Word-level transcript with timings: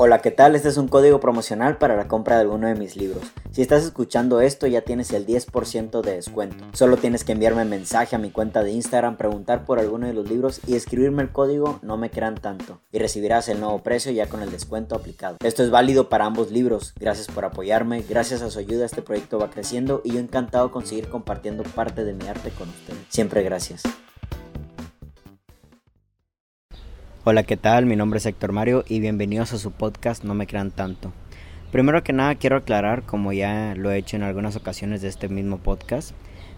Hola, 0.00 0.20
¿qué 0.20 0.30
tal? 0.30 0.54
Este 0.54 0.68
es 0.68 0.76
un 0.76 0.86
código 0.86 1.18
promocional 1.18 1.76
para 1.76 1.96
la 1.96 2.06
compra 2.06 2.36
de 2.36 2.42
alguno 2.42 2.68
de 2.68 2.76
mis 2.76 2.94
libros. 2.94 3.24
Si 3.50 3.62
estás 3.62 3.82
escuchando 3.82 4.40
esto 4.40 4.68
ya 4.68 4.82
tienes 4.82 5.12
el 5.12 5.26
10% 5.26 6.02
de 6.02 6.14
descuento. 6.14 6.64
Solo 6.72 6.98
tienes 6.98 7.24
que 7.24 7.32
enviarme 7.32 7.64
mensaje 7.64 8.14
a 8.14 8.20
mi 8.20 8.30
cuenta 8.30 8.62
de 8.62 8.70
Instagram, 8.70 9.16
preguntar 9.16 9.64
por 9.64 9.80
alguno 9.80 10.06
de 10.06 10.12
los 10.12 10.30
libros 10.30 10.60
y 10.68 10.76
escribirme 10.76 11.24
el 11.24 11.32
código 11.32 11.80
No 11.82 11.96
me 11.96 12.10
crean 12.10 12.36
tanto 12.36 12.80
y 12.92 13.00
recibirás 13.00 13.48
el 13.48 13.58
nuevo 13.58 13.82
precio 13.82 14.12
ya 14.12 14.28
con 14.28 14.40
el 14.40 14.52
descuento 14.52 14.94
aplicado. 14.94 15.38
Esto 15.42 15.64
es 15.64 15.70
válido 15.70 16.08
para 16.08 16.26
ambos 16.26 16.52
libros. 16.52 16.94
Gracias 17.00 17.26
por 17.26 17.44
apoyarme, 17.44 18.04
gracias 18.08 18.40
a 18.42 18.52
su 18.52 18.60
ayuda 18.60 18.86
este 18.86 19.02
proyecto 19.02 19.40
va 19.40 19.50
creciendo 19.50 20.00
y 20.04 20.12
yo 20.12 20.20
encantado 20.20 20.70
con 20.70 20.86
seguir 20.86 21.08
compartiendo 21.08 21.64
parte 21.64 22.04
de 22.04 22.12
mi 22.12 22.28
arte 22.28 22.50
con 22.50 22.68
ustedes. 22.68 23.00
Siempre 23.08 23.42
gracias. 23.42 23.82
Hola, 27.30 27.42
¿qué 27.42 27.58
tal? 27.58 27.84
Mi 27.84 27.94
nombre 27.94 28.16
es 28.16 28.24
Héctor 28.24 28.52
Mario 28.52 28.86
y 28.88 29.00
bienvenidos 29.00 29.52
a 29.52 29.58
su 29.58 29.70
podcast 29.70 30.24
No 30.24 30.32
me 30.32 30.46
crean 30.46 30.70
tanto. 30.70 31.12
Primero 31.70 32.02
que 32.02 32.14
nada 32.14 32.36
quiero 32.36 32.56
aclarar, 32.56 33.02
como 33.02 33.34
ya 33.34 33.74
lo 33.76 33.90
he 33.90 33.98
hecho 33.98 34.16
en 34.16 34.22
algunas 34.22 34.56
ocasiones 34.56 35.02
de 35.02 35.08
este 35.08 35.28
mismo 35.28 35.58
podcast, 35.58 36.12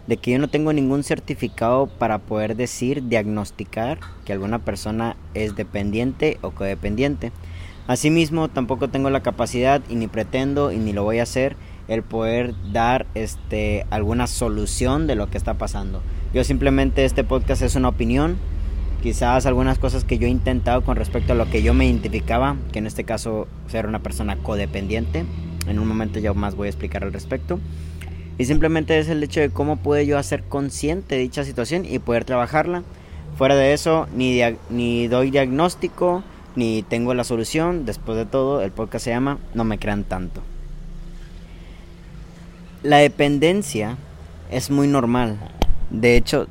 de 0.07 0.17
que 0.17 0.31
yo 0.31 0.39
no 0.39 0.47
tengo 0.47 0.73
ningún 0.73 1.03
certificado 1.03 1.89
para 1.89 2.21
poder 2.21 2.55
decir, 2.55 3.09
diagnosticar 3.09 3.99
que 4.25 4.33
alguna 4.33 4.61
persona 4.61 5.17
es 5.35 5.57
dependiente 5.57 6.39
o 6.41 6.53
codependiente. 6.53 7.33
Asimismo, 7.89 8.47
tampoco 8.47 8.87
tengo 8.87 9.11
la 9.11 9.25
capacidad 9.25 9.83
y 9.89 9.97
ni 9.97 10.07
pretendo 10.07 10.71
y 10.71 10.77
ni 10.77 10.93
lo 10.93 11.03
voy 11.03 11.19
a 11.19 11.25
hacer 11.25 11.57
el 11.89 12.05
poder 12.05 12.55
dar 12.73 13.07
este 13.17 13.87
alguna 13.91 14.29
solución 14.29 15.09
de 15.09 15.17
lo 15.17 15.31
que 15.31 15.37
está 15.37 15.55
pasando. 15.55 16.01
Yo 16.33 16.45
simplemente 16.45 17.05
este 17.05 17.25
podcast 17.25 17.63
es 17.63 17.75
una 17.75 17.89
opinión 17.89 18.39
quizás 19.01 19.47
algunas 19.47 19.79
cosas 19.79 20.05
que 20.05 20.19
yo 20.19 20.27
he 20.27 20.31
intentado 20.31 20.83
con 20.83 20.97
respecto 20.97 21.33
a 21.33 21.37
lo 21.37 21.51
que 21.51 21.63
yo 21.63 21.75
me 21.75 21.87
identificaba, 21.87 22.57
que 22.73 22.79
en 22.79 22.87
este 22.87 23.05
caso 23.05 23.49
ser 23.69 23.87
una 23.87 24.01
persona 24.01 24.37
codependiente. 24.37 25.25
En 25.67 25.79
un 25.79 25.89
momento 25.89 26.19
ya 26.19 26.33
más 26.33 26.55
voy 26.55 26.67
a 26.67 26.71
explicar 26.71 27.05
al 27.05 27.13
respecto. 27.13 27.59
Y 28.39 28.47
simplemente 28.47 28.99
es 28.99 29.09
el 29.09 29.23
hecho 29.23 29.41
de 29.41 29.51
cómo 29.51 29.77
pude 29.77 30.07
yo 30.07 30.17
hacer 30.17 30.45
consciente 30.45 31.17
de 31.17 31.21
dicha 31.21 31.45
situación 31.45 31.85
y 31.85 31.99
poder 31.99 32.25
trabajarla. 32.25 32.83
Fuera 33.37 33.55
de 33.55 33.73
eso, 33.73 34.07
ni, 34.15 34.41
ni 34.71 35.09
doy 35.09 35.31
diagnóstico, 35.31 36.23
ni 36.57 36.83
tengo 36.83 37.13
la 37.15 37.25
solución. 37.25 37.85
Después 37.85 38.17
de 38.17 38.27
todo, 38.27 38.63
el 38.63 38.71
podcast 38.71 39.05
se 39.05 39.11
llama 39.11 39.39
No 39.55 39.65
me 39.65 39.79
crean 39.79 40.05
tanto. 40.05 40.43
La 42.83 42.97
dependencia 42.97 43.99
es 44.51 44.71
muy 44.71 44.89
normal. 44.89 45.39
De 45.91 46.17
hecho, 46.17 46.49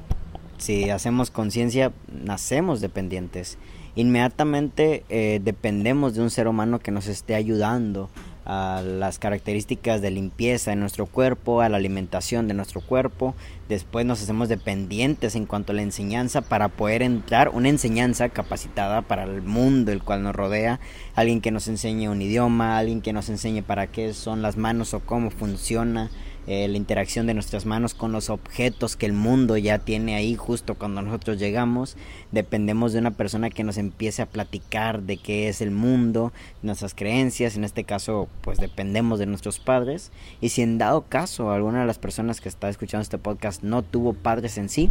si 0.60 0.90
hacemos 0.90 1.32
conciencia, 1.32 1.92
nacemos 2.12 2.82
dependientes. 2.82 3.58
Inmediatamente 3.96 5.04
eh, 5.10 5.42
dependemos 5.44 6.14
de 6.14 6.22
un 6.22 6.30
ser 6.30 6.48
humano 6.48 6.80
que 6.80 6.92
nos 6.92 7.08
esté 7.08 7.36
ayudando 7.36 8.10
a 8.46 8.82
las 8.84 9.20
características 9.20 10.02
de 10.02 10.12
limpieza 10.12 10.72
de 10.72 10.76
nuestro 10.76 11.06
cuerpo, 11.06 11.62
a 11.62 11.70
la 11.70 11.78
alimentación 11.78 12.48
de 12.48 12.54
nuestro 12.54 12.82
cuerpo. 12.82 13.36
Después 13.68 14.06
nos 14.06 14.22
hacemos 14.22 14.50
dependientes 14.50 15.36
en 15.36 15.46
cuanto 15.46 15.72
a 15.72 15.76
la 15.76 15.82
enseñanza 15.82 16.42
para 16.42 16.70
poder 16.70 17.04
entrar 17.04 17.50
una 17.50 17.70
enseñanza 17.70 18.30
capacitada 18.30 19.02
para 19.02 19.24
el 19.24 19.42
mundo 19.42 19.92
el 19.92 20.04
cual 20.04 20.24
nos 20.24 20.36
rodea. 20.36 20.80
Alguien 21.16 21.42
que 21.42 21.52
nos 21.52 21.68
enseñe 21.68 22.10
un 22.10 22.22
idioma, 22.22 22.78
alguien 22.78 23.02
que 23.02 23.14
nos 23.14 23.30
enseñe 23.30 23.62
para 23.62 23.88
qué 23.88 24.14
son 24.14 24.42
las 24.42 24.58
manos 24.58 24.94
o 24.94 25.00
cómo 25.00 25.30
funciona 25.30 26.10
eh, 26.52 26.68
la 26.68 26.78
interacción 26.78 27.28
de 27.28 27.36
nuestras 27.36 27.68
manos 27.68 27.94
con 27.94 28.12
los 28.12 28.32
objetos 28.32 28.96
que 28.96 29.06
el 29.06 29.14
mundo 29.14 29.56
ya 29.56 29.78
tiene 29.78 30.16
ahí 30.16 30.36
justo 30.36 30.74
cuando 30.74 31.04
nosotros 31.04 31.38
llegamos. 31.38 31.96
Dependemos 32.32 32.92
de 32.92 32.98
una 32.98 33.12
persona 33.12 33.52
que 33.52 33.64
nos 33.64 33.78
empiece 33.78 34.24
a 34.24 34.26
platicar 34.26 35.04
de 35.04 35.18
qué 35.18 35.48
es 35.48 35.62
el 35.62 35.70
mundo, 35.70 36.34
nuestras 36.64 36.96
creencias, 36.96 37.56
en 37.56 37.66
este 37.66 37.84
caso 37.84 38.28
pues 38.42 38.58
dependemos 38.58 39.20
de 39.20 39.28
nuestros 39.28 39.60
padres. 39.60 40.12
Y 40.42 40.50
si 40.50 40.64
en 40.64 40.80
dado 40.80 41.04
caso 41.04 41.52
alguna 41.52 41.82
de 41.82 41.86
las 41.86 42.00
personas 42.00 42.42
que 42.42 42.50
está 42.50 42.68
escuchando 42.68 43.04
este 43.04 43.20
podcast 43.20 43.62
no 43.62 43.84
tuvo 43.84 44.14
padres 44.14 44.58
en 44.58 44.70
sí, 44.70 44.90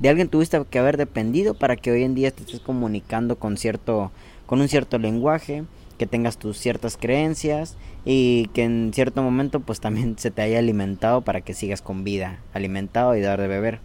de 0.00 0.08
alguien 0.08 0.28
tuviste 0.28 0.60
que 0.68 0.80
haber 0.80 0.96
dependido 0.96 1.54
para 1.54 1.76
que 1.76 1.92
hoy 1.92 2.02
en 2.02 2.16
día 2.16 2.32
te 2.32 2.42
estés 2.42 2.58
comunicando 2.58 3.36
con 3.36 3.56
cierto 3.56 4.10
con 4.44 4.60
un 4.60 4.66
cierto 4.66 4.98
lenguaje, 4.98 5.62
que 5.96 6.06
tengas 6.06 6.38
tus 6.38 6.58
ciertas 6.58 6.96
creencias 6.96 7.76
y 8.04 8.48
que 8.54 8.64
en 8.64 8.92
cierto 8.94 9.22
momento 9.22 9.60
pues 9.60 9.80
también 9.80 10.18
se 10.18 10.30
te 10.30 10.42
haya 10.42 10.58
alimentado 10.58 11.22
para 11.22 11.40
que 11.40 11.54
sigas 11.54 11.82
con 11.82 12.04
vida, 12.04 12.40
alimentado 12.52 13.16
y 13.16 13.20
dar 13.20 13.40
de 13.40 13.48
beber. 13.48 13.80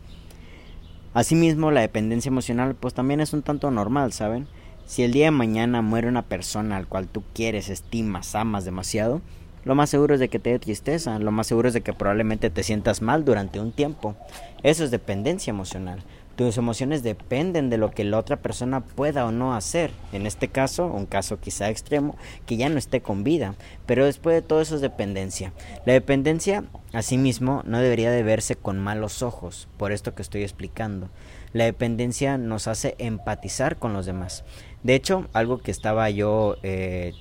Asimismo, 1.13 1.71
la 1.71 1.81
dependencia 1.81 2.29
emocional 2.29 2.75
pues 2.75 2.93
también 2.93 3.19
es 3.19 3.33
un 3.33 3.41
tanto 3.41 3.69
normal, 3.71 4.13
¿saben? 4.13 4.47
Si 4.85 5.03
el 5.03 5.11
día 5.11 5.25
de 5.25 5.31
mañana 5.31 5.81
muere 5.81 6.07
una 6.07 6.23
persona 6.23 6.77
al 6.77 6.87
cual 6.87 7.07
tú 7.07 7.23
quieres, 7.33 7.69
estimas, 7.69 8.35
amas 8.35 8.65
demasiado, 8.65 9.21
lo 9.63 9.75
más 9.75 9.89
seguro 9.89 10.15
es 10.15 10.19
de 10.19 10.29
que 10.29 10.39
te 10.39 10.49
dé 10.49 10.59
tristeza, 10.59 11.19
lo 11.19 11.31
más 11.31 11.47
seguro 11.47 11.67
es 11.67 11.73
de 11.73 11.81
que 11.81 11.93
probablemente 11.93 12.49
te 12.49 12.63
sientas 12.63 13.01
mal 13.01 13.23
durante 13.23 13.59
un 13.59 13.71
tiempo. 13.71 14.15
Eso 14.63 14.83
es 14.83 14.91
dependencia 14.91 15.51
emocional. 15.51 16.03
Tus 16.35 16.57
emociones 16.57 17.03
dependen 17.03 17.69
de 17.69 17.77
lo 17.77 17.91
que 17.91 18.03
la 18.03 18.17
otra 18.17 18.37
persona 18.37 18.81
pueda 18.81 19.25
o 19.25 19.31
no 19.31 19.53
hacer. 19.53 19.91
En 20.11 20.25
este 20.25 20.47
caso, 20.47 20.87
un 20.87 21.05
caso 21.05 21.39
quizá 21.39 21.69
extremo, 21.69 22.15
que 22.45 22.57
ya 22.57 22.69
no 22.69 22.77
esté 22.77 23.01
con 23.01 23.23
vida. 23.23 23.55
Pero 23.85 24.05
después 24.05 24.35
de 24.35 24.41
todo 24.41 24.61
eso 24.61 24.75
es 24.75 24.81
dependencia. 24.81 25.53
La 25.85 25.93
dependencia, 25.93 26.63
asimismo, 26.93 27.63
no 27.65 27.79
debería 27.79 28.11
de 28.11 28.23
verse 28.23 28.55
con 28.55 28.79
malos 28.79 29.21
ojos, 29.21 29.67
por 29.77 29.91
esto 29.91 30.15
que 30.15 30.21
estoy 30.21 30.43
explicando. 30.43 31.09
La 31.53 31.65
dependencia 31.65 32.37
nos 32.37 32.67
hace 32.67 32.95
empatizar 32.97 33.77
con 33.77 33.93
los 33.93 34.05
demás. 34.05 34.43
De 34.83 34.95
hecho, 34.95 35.27
algo 35.33 35.59
que 35.59 35.71
estaba 35.71 36.09
yo 36.09 36.55
eh, 36.63 37.13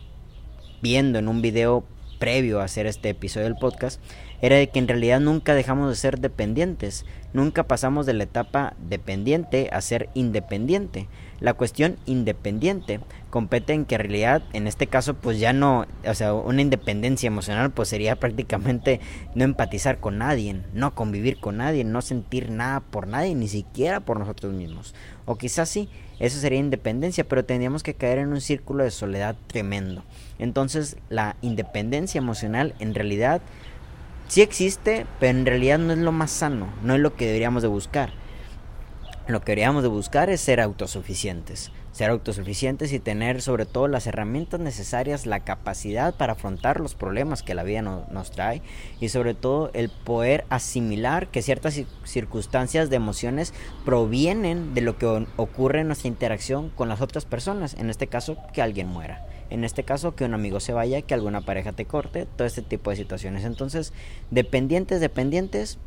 viendo 0.80 1.18
en 1.18 1.28
un 1.28 1.42
video 1.42 1.84
previo 2.20 2.60
a 2.60 2.64
hacer 2.64 2.86
este 2.86 3.08
episodio 3.08 3.46
del 3.46 3.56
podcast 3.56 4.00
era 4.42 4.56
de 4.56 4.68
que 4.68 4.78
en 4.78 4.88
realidad 4.88 5.20
nunca 5.20 5.54
dejamos 5.54 5.88
de 5.88 5.96
ser 5.96 6.18
dependientes, 6.18 7.04
nunca 7.32 7.64
pasamos 7.64 8.06
de 8.06 8.14
la 8.14 8.24
etapa 8.24 8.74
dependiente 8.78 9.68
a 9.72 9.80
ser 9.80 10.08
independiente. 10.14 11.08
La 11.40 11.54
cuestión 11.54 11.96
independiente 12.04 13.00
compete 13.30 13.72
en 13.72 13.86
que 13.86 13.94
en 13.94 14.00
realidad 14.02 14.42
en 14.52 14.66
este 14.66 14.86
caso 14.86 15.14
pues 15.14 15.38
ya 15.38 15.52
no, 15.52 15.86
o 16.06 16.14
sea, 16.14 16.34
una 16.34 16.60
independencia 16.60 17.28
emocional 17.28 17.70
pues 17.70 17.88
sería 17.88 18.16
prácticamente 18.16 19.00
no 19.34 19.44
empatizar 19.44 20.00
con 20.00 20.18
nadie, 20.18 20.60
no 20.74 20.94
convivir 20.94 21.40
con 21.40 21.58
nadie, 21.58 21.84
no 21.84 22.02
sentir 22.02 22.50
nada 22.50 22.80
por 22.80 23.06
nadie, 23.06 23.34
ni 23.34 23.48
siquiera 23.48 24.00
por 24.00 24.18
nosotros 24.18 24.52
mismos. 24.52 24.94
O 25.24 25.36
quizás 25.36 25.68
sí, 25.68 25.88
eso 26.18 26.38
sería 26.38 26.58
independencia, 26.58 27.24
pero 27.24 27.44
tendríamos 27.44 27.82
que 27.82 27.94
caer 27.94 28.18
en 28.18 28.28
un 28.28 28.40
círculo 28.42 28.84
de 28.84 28.90
soledad 28.90 29.36
tremendo. 29.46 30.04
Entonces 30.38 30.96
la 31.08 31.36
independencia 31.40 32.18
emocional 32.18 32.74
en 32.80 32.94
realidad 32.94 33.40
sí 34.30 34.42
existe, 34.42 35.06
pero 35.18 35.36
en 35.36 35.44
realidad 35.44 35.78
no 35.78 35.92
es 35.92 35.98
lo 35.98 36.12
más 36.12 36.30
sano, 36.30 36.68
no 36.84 36.94
es 36.94 37.00
lo 37.00 37.16
que 37.16 37.26
deberíamos 37.26 37.62
de 37.62 37.68
buscar. 37.68 38.12
Lo 39.26 39.40
que 39.40 39.52
deberíamos 39.52 39.82
de 39.82 39.88
buscar 39.88 40.30
es 40.30 40.40
ser 40.40 40.60
autosuficientes, 40.60 41.72
ser 41.90 42.10
autosuficientes 42.10 42.92
y 42.92 43.00
tener 43.00 43.42
sobre 43.42 43.66
todo 43.66 43.88
las 43.88 44.06
herramientas 44.06 44.60
necesarias, 44.60 45.26
la 45.26 45.40
capacidad 45.40 46.14
para 46.14 46.34
afrontar 46.34 46.78
los 46.78 46.94
problemas 46.94 47.42
que 47.42 47.54
la 47.54 47.64
vida 47.64 47.82
nos 47.82 48.30
trae 48.30 48.62
y 49.00 49.08
sobre 49.08 49.34
todo 49.34 49.70
el 49.74 49.88
poder 49.88 50.44
asimilar 50.48 51.26
que 51.26 51.42
ciertas 51.42 51.80
circunstancias 52.04 52.88
de 52.88 52.96
emociones 52.96 53.52
provienen 53.84 54.74
de 54.74 54.80
lo 54.80 54.96
que 54.96 55.06
ocurre 55.36 55.80
en 55.80 55.88
nuestra 55.88 56.08
interacción 56.08 56.70
con 56.70 56.88
las 56.88 57.00
otras 57.00 57.24
personas, 57.24 57.74
en 57.74 57.90
este 57.90 58.06
caso 58.06 58.36
que 58.52 58.62
alguien 58.62 58.86
muera. 58.86 59.26
En 59.50 59.64
este 59.64 59.82
caso, 59.82 60.14
que 60.14 60.24
un 60.24 60.34
amigo 60.34 60.60
se 60.60 60.72
vaya, 60.72 61.02
que 61.02 61.14
alguna 61.14 61.40
pareja 61.40 61.72
te 61.72 61.84
corte, 61.84 62.26
todo 62.36 62.46
este 62.46 62.62
tipo 62.62 62.90
de 62.90 62.96
situaciones. 62.96 63.44
Entonces, 63.44 63.92
dependientes, 64.30 65.00
dependientes, 65.00 65.78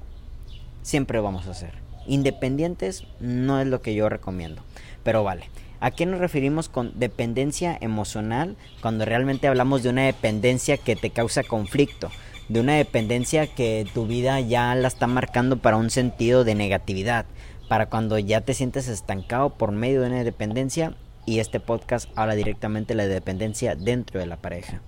siempre 0.82 1.20
vamos 1.20 1.48
a 1.48 1.54
ser. 1.54 1.74
Independientes 2.06 3.06
no 3.22 3.62
es 3.62 3.68
lo 3.68 3.82
que 3.82 3.96
yo 3.96 4.10
recomiendo. 4.10 4.62
Pero 5.04 5.24
vale. 5.24 5.50
¿A 5.80 5.92
qué 5.92 6.06
nos 6.06 6.22
referimos 6.22 6.70
con 6.70 6.98
dependencia 6.98 7.78
emocional 7.82 8.56
cuando 8.82 9.04
realmente 9.04 9.48
hablamos 9.48 9.84
de 9.84 9.90
una 9.90 10.04
dependencia 10.04 10.78
que 10.78 10.96
te 10.96 11.10
causa 11.10 11.44
conflicto? 11.44 12.10
De 12.48 12.62
una 12.62 12.76
dependencia 12.76 13.48
que 13.48 13.86
tu 13.94 14.08
vida 14.08 14.40
ya 14.40 14.76
la 14.76 14.88
está 14.88 15.08
marcando 15.08 15.58
para 15.58 15.76
un 15.76 15.90
sentido 15.90 16.46
de 16.46 16.56
negatividad. 16.56 17.26
Para 17.68 17.88
cuando 17.88 18.18
ya 18.18 18.40
te 18.40 18.54
sientes 18.54 18.88
estancado 18.88 19.52
por 19.52 19.72
medio 19.74 20.02
de 20.02 20.08
una 20.08 20.24
dependencia, 20.24 20.96
y 21.26 21.40
este 21.40 21.60
podcast 21.60 22.10
habla 22.16 22.36
directamente 22.36 22.94
de 22.94 22.98
la 22.98 23.08
dependencia 23.08 23.76
dentro 23.76 24.20
de 24.20 24.26
la 24.26 24.38
pareja. 24.38 24.82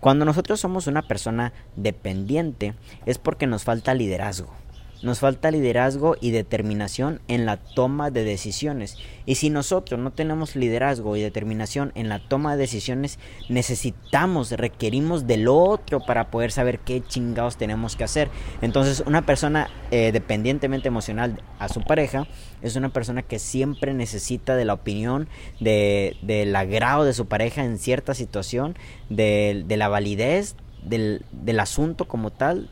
Cuando 0.00 0.24
nosotros 0.24 0.58
somos 0.58 0.88
una 0.88 1.02
persona 1.02 1.52
dependiente 1.76 2.74
es 3.06 3.18
porque 3.18 3.46
nos 3.46 3.64
falta 3.64 3.94
liderazgo. 3.94 4.52
Nos 5.02 5.20
falta 5.20 5.50
liderazgo 5.50 6.16
y 6.20 6.30
determinación 6.30 7.20
en 7.28 7.44
la 7.44 7.56
toma 7.56 8.10
de 8.10 8.24
decisiones. 8.24 8.96
Y 9.26 9.36
si 9.36 9.50
nosotros 9.50 10.00
no 10.00 10.12
tenemos 10.12 10.56
liderazgo 10.56 11.16
y 11.16 11.22
determinación 11.22 11.92
en 11.94 12.08
la 12.08 12.20
toma 12.20 12.52
de 12.52 12.62
decisiones, 12.62 13.18
necesitamos, 13.48 14.52
requerimos 14.52 15.26
del 15.26 15.48
otro 15.48 16.00
para 16.00 16.30
poder 16.30 16.52
saber 16.52 16.78
qué 16.78 17.02
chingados 17.02 17.56
tenemos 17.56 17.96
que 17.96 18.04
hacer. 18.04 18.28
Entonces, 18.60 19.02
una 19.06 19.26
persona 19.26 19.68
eh, 19.90 20.12
dependientemente 20.12 20.88
emocional 20.88 21.42
a 21.58 21.68
su 21.68 21.82
pareja 21.82 22.26
es 22.62 22.76
una 22.76 22.90
persona 22.90 23.22
que 23.22 23.38
siempre 23.38 23.94
necesita 23.94 24.54
de 24.56 24.64
la 24.64 24.74
opinión, 24.74 25.28
de, 25.60 26.16
del 26.22 26.54
agrado 26.54 27.04
de 27.04 27.12
su 27.12 27.26
pareja 27.26 27.64
en 27.64 27.78
cierta 27.78 28.14
situación, 28.14 28.76
de, 29.08 29.64
la 29.68 29.88
validez 29.88 30.54
del 30.82 31.60
asunto 31.60 32.06
como 32.06 32.30
tal 32.30 32.68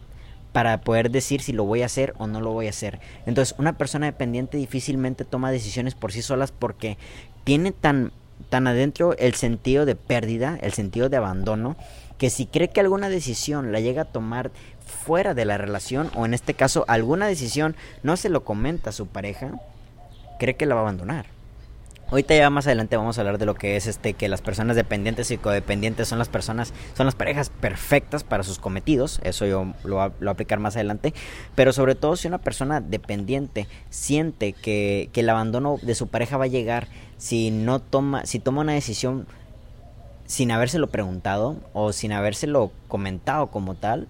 para 0.53 0.81
poder 0.81 1.11
decir 1.11 1.41
si 1.43 1.53
lo 1.53 1.65
voy 1.65 1.83
a 1.83 1.87
hacer 1.87 2.15
o 2.19 2.27
no 2.27 2.41
lo 2.41 2.53
voy 2.53 2.67
a 2.67 2.71
hacer. 2.71 3.01
Entonces, 3.27 3.55
una 3.59 3.79
persona 3.79 4.07
dependiente 4.07 4.57
difícilmente 4.57 5.25
toma 5.25 5.51
decisiones 5.51 5.95
por 5.95 6.13
sí 6.13 6.23
solas 6.23 6.53
porque 6.53 6.99
tiene 7.45 7.73
tan, 7.73 8.13
tan 8.49 8.67
adentro 8.67 9.17
el 9.19 9.35
sentido 9.35 9.87
de 9.87 9.97
pérdida, 9.97 10.59
el 10.61 10.73
sentido 10.73 11.09
de 11.09 11.17
abandono, 11.17 11.77
que 12.19 12.31
si 12.31 12.47
cree 12.47 12.69
que 12.69 12.81
alguna 12.81 13.09
decisión 13.09 13.73
la 13.73 13.81
llega 13.81 14.03
a 14.03 14.13
tomar 14.13 14.51
fuera 14.85 15.35
de 15.35 15.45
la 15.45 15.57
relación, 15.57 16.11
o 16.15 16.27
en 16.27 16.35
este 16.35 16.55
caso 16.55 16.85
alguna 16.89 17.27
decisión 17.27 17.77
no 18.03 18.17
se 18.17 18.29
lo 18.29 18.45
comenta 18.45 18.91
a 18.91 18.93
su 18.93 19.07
pareja, 19.07 19.53
cree 20.39 20.57
que 20.57 20.67
la 20.67 20.75
va 20.75 20.83
a 20.83 20.85
abandonar. 20.85 21.27
Ahorita 22.11 22.35
ya 22.35 22.51
más 22.51 22.67
adelante 22.67 22.97
vamos 22.97 23.17
a 23.17 23.21
hablar 23.21 23.39
de 23.39 23.47
lo 23.47 23.55
que 23.55 23.77
es 23.77 23.87
este 23.87 24.15
que 24.15 24.29
las 24.29 24.43
personas 24.43 24.75
dependientes 24.75 25.31
y 25.31 25.39
codependientes 25.39 26.09
son 26.09 26.19
las 26.19 26.29
personas, 26.29 26.75
son 26.97 27.07
las 27.07 27.15
parejas 27.15 27.51
perfectas 27.51 28.25
para 28.25 28.43
sus 28.43 28.59
cometidos. 28.59 29.21
Eso 29.23 29.47
yo 29.47 29.73
lo, 29.85 29.97
voy 29.97 30.29
a 30.29 30.31
aplicar 30.31 30.59
más 30.59 30.75
adelante. 30.75 31.15
Pero 31.55 31.73
sobre 31.73 31.95
todo 31.95 32.17
si 32.17 32.27
una 32.27 32.39
persona 32.39 32.81
dependiente 32.81 33.69
siente 33.91 34.53
que, 34.55 35.09
que 35.13 35.21
el 35.21 35.31
abandono 35.31 35.79
de 35.83 35.95
su 35.95 36.09
pareja 36.09 36.37
va 36.37 36.47
a 36.47 36.49
llegar 36.49 36.89
si 37.17 37.53
no 37.53 37.79
toma, 37.79 38.27
si 38.27 38.41
toma 38.41 38.63
una 38.63 38.73
decisión 38.73 39.29
sin 40.27 40.51
habérselo 40.51 40.89
preguntado 40.89 41.59
o 41.75 41.93
sin 41.93 42.11
habérselo 42.11 42.73
comentado 42.89 43.53
como 43.53 43.77
tal, 43.77 44.09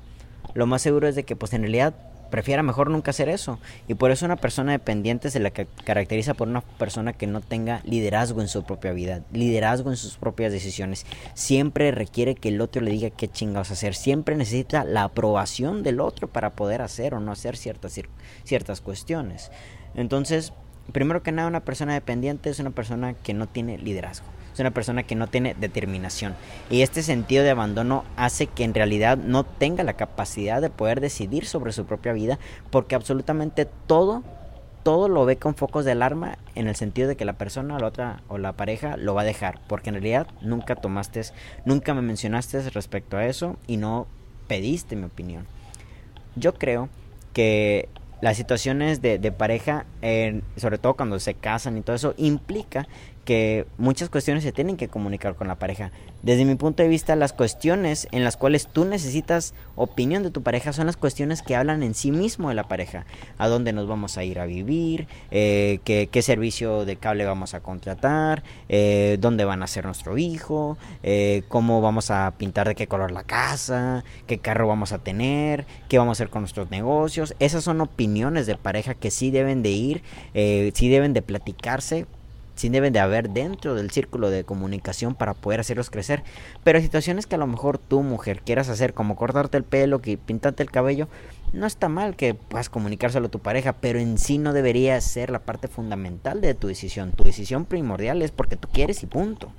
lo 0.55 0.67
más 0.67 0.81
seguro 0.81 1.07
es 1.07 1.17
de 1.17 1.25
que 1.25 1.37
pues 1.37 1.53
en 1.53 1.63
realidad 1.63 1.95
prefiera 2.31 2.63
mejor 2.63 2.91
nunca 2.91 3.11
hacer 3.11 3.29
eso. 3.29 3.59
Y 3.89 3.95
por 3.95 4.11
eso 4.11 4.25
una 4.25 4.37
persona 4.37 4.73
dependiente 4.73 5.31
se 5.31 5.41
la 5.41 5.51
caracteriza 5.51 6.35
por 6.35 6.49
una 6.49 6.61
persona 6.61 7.13
que 7.13 7.27
no 7.27 7.41
tenga 7.41 7.83
liderazgo 7.85 8.41
en 8.41 8.49
su 8.49 8.65
propia 8.65 8.93
vida, 8.93 9.23
liderazgo 9.33 9.91
en 9.91 9.97
sus 9.97 10.17
propias 10.17 10.53
decisiones. 10.53 11.05
Siempre 11.35 11.91
requiere 11.91 12.35
que 12.35 12.49
el 12.49 12.61
otro 12.61 12.83
le 12.83 12.91
diga 12.91 13.11
qué 13.11 13.29
chingados 13.29 13.71
hacer. 13.71 13.95
Siempre 13.95 14.37
necesita 14.37 14.85
la 14.85 15.05
aprobación 15.05 15.83
del 15.83 16.01
otro 16.01 16.29
para 16.29 16.51
poder 16.51 16.83
hacer 16.83 17.15
o 17.15 17.21
no 17.21 17.33
hacer 17.33 17.57
ciertas, 17.57 18.01
ciertas 18.45 18.81
cuestiones. 18.81 19.51
Entonces, 19.95 20.53
primero 20.93 21.23
que 21.23 21.33
nada, 21.33 21.49
una 21.49 21.65
persona 21.65 21.95
dependiente 21.95 22.51
es 22.51 22.61
una 22.61 22.71
persona 22.71 23.15
que 23.15 23.35
no 23.35 23.47
tiene 23.47 23.79
liderazgo 23.79 24.27
es 24.53 24.61
una 24.61 24.71
persona 24.71 25.03
que 25.03 25.15
no 25.15 25.27
tiene 25.27 25.55
determinación. 25.55 26.35
Y 26.71 26.83
este 26.83 27.03
sentido 27.03 27.45
de 27.45 27.51
abandono 27.51 28.05
hace 28.17 28.47
que 28.47 28.65
en 28.65 28.75
realidad 28.75 29.17
no 29.17 29.45
tenga 29.45 29.85
la 29.85 29.95
capacidad 29.95 30.61
de 30.61 30.71
poder 30.71 31.01
decidir 31.01 31.47
sobre 31.47 31.73
su 31.73 31.85
propia 31.85 32.13
vida 32.13 32.39
porque 32.71 32.95
absolutamente 32.95 33.67
todo 33.87 34.23
todo 34.83 35.09
lo 35.09 35.25
ve 35.25 35.37
con 35.37 35.55
focos 35.55 35.85
de 35.85 35.93
alarma 35.93 36.39
en 36.55 36.69
el 36.69 36.77
sentido 36.77 37.09
de 37.09 37.17
que 37.17 37.25
la 37.25 37.35
persona, 37.35 37.79
la 37.79 37.87
otra 37.87 38.23
o 38.29 38.39
la 38.39 38.53
pareja 38.53 38.97
lo 38.97 39.15
va 39.15 39.23
a 39.23 39.25
dejar, 39.27 39.61
porque 39.67 39.91
en 39.91 39.95
realidad 39.95 40.27
nunca 40.41 40.75
tomaste, 40.75 41.23
nunca 41.65 41.95
me 41.95 42.03
mencionaste 42.03 42.71
respecto 42.71 43.17
a 43.17 43.27
eso 43.27 43.57
y 43.67 43.77
no 43.77 44.07
pediste 44.47 44.97
mi 44.97 45.05
opinión. 45.05 45.47
Yo 46.37 46.55
creo 46.55 46.89
que 47.33 47.89
las 48.21 48.37
situaciones 48.37 49.01
de, 49.01 49.19
de 49.19 49.33
pareja, 49.33 49.87
sobre 50.57 50.79
todo 50.79 50.95
cuando 50.95 51.19
se 51.21 51.35
casan 51.35 51.77
y 51.77 51.83
todo 51.83 51.97
eso, 51.97 52.15
implica 52.17 52.87
que 53.25 53.67
muchas 53.79 54.09
cuestiones 54.09 54.43
se 54.43 54.53
tienen 54.53 54.77
que 54.77 54.89
comunicar 54.89 55.35
con 55.35 55.49
la 55.49 55.59
pareja. 55.59 55.91
Desde 56.23 56.45
mi 56.45 56.55
punto 56.55 56.83
de 56.83 56.89
vista, 56.89 57.17
las 57.17 57.33
cuestiones 57.33 58.09
en 58.13 58.25
las 58.25 58.37
cuales 58.37 58.67
tú 58.67 58.85
necesitas 58.85 59.55
opinión 59.75 60.23
de 60.23 60.31
tu 60.31 60.43
pareja 60.43 60.73
son 60.73 60.87
las 60.87 60.97
cuestiones 60.97 61.43
que 61.43 61.57
hablan 61.57 61.83
en 61.83 61.95
sí 61.95 62.11
mismo 62.13 62.49
de 62.49 62.55
la 62.55 62.69
pareja. 62.69 63.07
A 63.39 63.49
dónde 63.49 63.73
nos 63.73 63.89
vamos 63.89 64.19
a 64.19 64.25
ir 64.25 64.39
a 64.39 64.47
vivir, 64.47 65.07
eh, 65.31 65.81
qué, 65.85 66.23
servicio 66.23 66.85
de 66.85 66.97
cable 66.97 67.25
vamos 67.25 67.55
a 67.55 67.61
contratar, 67.61 68.43
eh, 68.69 69.17
dónde 69.21 69.45
van 69.45 69.63
a 69.63 69.67
ser 69.67 69.87
nuestro 69.87 70.19
hijo, 70.19 70.77
eh, 71.03 71.43
cómo 71.49 71.81
vamos 71.81 72.11
a 72.11 72.35
pintar 72.37 72.69
de 72.69 72.75
qué 72.75 72.87
color 72.87 73.11
la 73.11 73.25
casa, 73.25 74.05
qué 74.27 74.39
carro 74.39 74.69
vamos 74.69 74.93
a 74.93 74.99
tener, 74.99 75.65
qué 75.89 75.99
vamos 75.99 76.13
a 76.13 76.17
hacer 76.19 76.31
con 76.31 76.43
nuestros 76.43 76.71
negocios. 76.71 77.35
Esas 77.39 77.65
son 77.65 77.81
opiniones 77.81 78.47
de 78.47 78.57
pareja 78.57 78.95
que 78.95 79.11
sí 79.11 79.31
deben 79.31 79.63
de 79.63 79.71
ir, 79.71 80.03
sí 80.35 80.89
deben 80.89 81.15
de 81.15 81.23
platicarse 81.23 82.07
sí 82.61 82.69
deben 82.69 82.93
de 82.93 83.01
haber 83.01 83.31
dentro 83.31 83.75
del 83.75 83.91
círculo 83.91 84.29
de 84.29 84.45
comunicación 84.45 85.15
para 85.15 85.35
poder 85.35 85.61
hacerlos 85.61 85.89
crecer. 85.89 86.23
Pero 86.63 86.81
situaciones 86.81 87.27
que 87.27 87.37
a 87.37 87.39
lo 87.39 87.47
mejor 87.47 87.79
tú, 87.79 88.03
mujer, 88.03 88.43
quieras 88.43 88.69
hacer, 88.69 88.93
como 88.93 89.17
cortarte 89.17 89.57
el 89.57 89.65
pelo, 89.65 90.01
que 90.01 90.19
pintarte 90.19 90.63
el 90.63 90.71
cabello, 90.71 91.09
no 91.55 91.67
está 91.67 91.89
mal 91.89 92.17
que 92.17 92.35
puedas 92.35 92.69
comunicárselo 92.69 93.29
a 93.29 93.31
tu 93.31 93.39
pareja, 93.39 93.73
pero 93.73 93.99
en 93.99 94.19
sí 94.19 94.37
no 94.37 94.53
debería 94.53 95.01
ser 95.01 95.31
la 95.31 95.41
parte 95.41 95.69
fundamental 95.69 96.43
de 96.43 96.55
tu 96.55 96.69
decisión. 96.69 97.13
Tu 97.13 97.25
decisión 97.25 97.65
primordial 97.65 98.21
es 98.21 98.31
porque 98.31 98.57
tú 98.57 98.69
quieres 98.69 99.03
y 99.03 99.07
punto. 99.07 99.51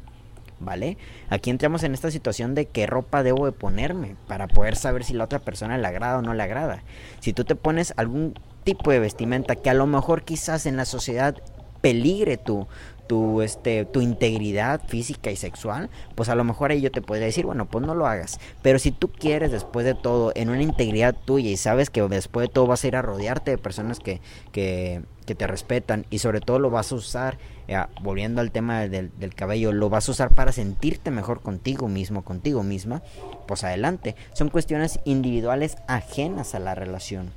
¿Vale? 0.59 0.99
Aquí 1.29 1.49
entramos 1.49 1.81
en 1.81 1.95
esta 1.95 2.11
situación 2.11 2.53
de 2.53 2.67
qué 2.67 2.85
ropa 2.85 3.23
debo 3.23 3.47
de 3.47 3.51
ponerme 3.51 4.15
para 4.27 4.47
poder 4.47 4.75
saber 4.75 5.03
si 5.03 5.13
la 5.13 5.23
otra 5.23 5.39
persona 5.39 5.75
le 5.79 5.87
agrada 5.87 6.19
o 6.19 6.21
no 6.21 6.35
le 6.35 6.43
agrada. 6.43 6.83
Si 7.19 7.33
tú 7.33 7.45
te 7.45 7.55
pones 7.55 7.95
algún 7.97 8.35
tipo 8.63 8.91
de 8.91 8.99
vestimenta 8.99 9.55
que 9.55 9.71
a 9.71 9.73
lo 9.73 9.87
mejor 9.87 10.21
quizás 10.21 10.67
en 10.67 10.77
la 10.77 10.85
sociedad 10.85 11.41
peligre 11.81 12.37
tu, 12.37 12.67
tu, 13.11 13.41
este, 13.41 13.83
tu 13.83 13.99
integridad 13.99 14.81
física 14.87 15.31
y 15.31 15.35
sexual, 15.35 15.89
pues 16.15 16.29
a 16.29 16.35
lo 16.35 16.45
mejor 16.45 16.71
ahí 16.71 16.79
yo 16.79 16.91
te 16.91 17.01
podría 17.01 17.25
decir, 17.25 17.45
bueno, 17.45 17.65
pues 17.65 17.85
no 17.85 17.93
lo 17.93 18.07
hagas. 18.07 18.39
Pero 18.61 18.79
si 18.79 18.93
tú 18.93 19.11
quieres 19.11 19.51
después 19.51 19.85
de 19.85 19.95
todo, 19.95 20.31
en 20.33 20.49
una 20.49 20.61
integridad 20.61 21.13
tuya 21.25 21.49
y 21.49 21.57
sabes 21.57 21.89
que 21.89 22.01
después 22.03 22.47
de 22.47 22.53
todo 22.53 22.67
vas 22.67 22.85
a 22.85 22.87
ir 22.87 22.95
a 22.95 23.01
rodearte 23.01 23.51
de 23.51 23.57
personas 23.57 23.99
que, 23.99 24.21
que, 24.53 25.01
que 25.25 25.35
te 25.35 25.45
respetan 25.45 26.05
y 26.09 26.19
sobre 26.19 26.39
todo 26.39 26.59
lo 26.59 26.69
vas 26.69 26.93
a 26.93 26.95
usar, 26.95 27.37
eh, 27.67 27.77
volviendo 28.01 28.39
al 28.39 28.51
tema 28.51 28.87
del, 28.87 29.11
del 29.19 29.35
cabello, 29.35 29.73
lo 29.73 29.89
vas 29.89 30.07
a 30.07 30.13
usar 30.13 30.33
para 30.33 30.53
sentirte 30.53 31.11
mejor 31.11 31.41
contigo 31.41 31.89
mismo, 31.89 32.23
contigo 32.23 32.63
misma, 32.63 33.03
pues 33.45 33.65
adelante. 33.65 34.15
Son 34.31 34.47
cuestiones 34.47 35.01
individuales 35.03 35.75
ajenas 35.87 36.55
a 36.55 36.59
la 36.59 36.75
relación. 36.75 37.31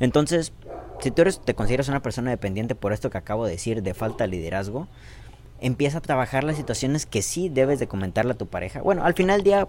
Entonces, 0.00 0.52
si 1.00 1.10
tú 1.10 1.22
eres, 1.22 1.40
te 1.40 1.54
consideras 1.54 1.88
una 1.88 2.02
persona 2.02 2.30
dependiente 2.30 2.74
por 2.74 2.92
esto 2.92 3.10
que 3.10 3.18
acabo 3.18 3.44
de 3.44 3.52
decir 3.52 3.82
de 3.82 3.94
falta 3.94 4.24
de 4.24 4.28
liderazgo, 4.28 4.88
empieza 5.60 5.98
a 5.98 6.02
trabajar 6.02 6.44
las 6.44 6.56
situaciones 6.56 7.06
que 7.06 7.22
sí 7.22 7.48
debes 7.48 7.78
de 7.78 7.88
comentarle 7.88 8.32
a 8.32 8.38
tu 8.38 8.46
pareja. 8.46 8.80
Bueno, 8.82 9.04
al 9.04 9.14
final 9.14 9.38
del 9.38 9.44
día 9.44 9.68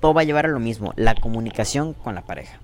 todo 0.00 0.14
va 0.14 0.22
a 0.22 0.24
llevar 0.24 0.46
a 0.46 0.48
lo 0.50 0.60
mismo, 0.60 0.92
la 0.96 1.14
comunicación 1.14 1.94
con 1.94 2.14
la 2.14 2.22
pareja. 2.22 2.60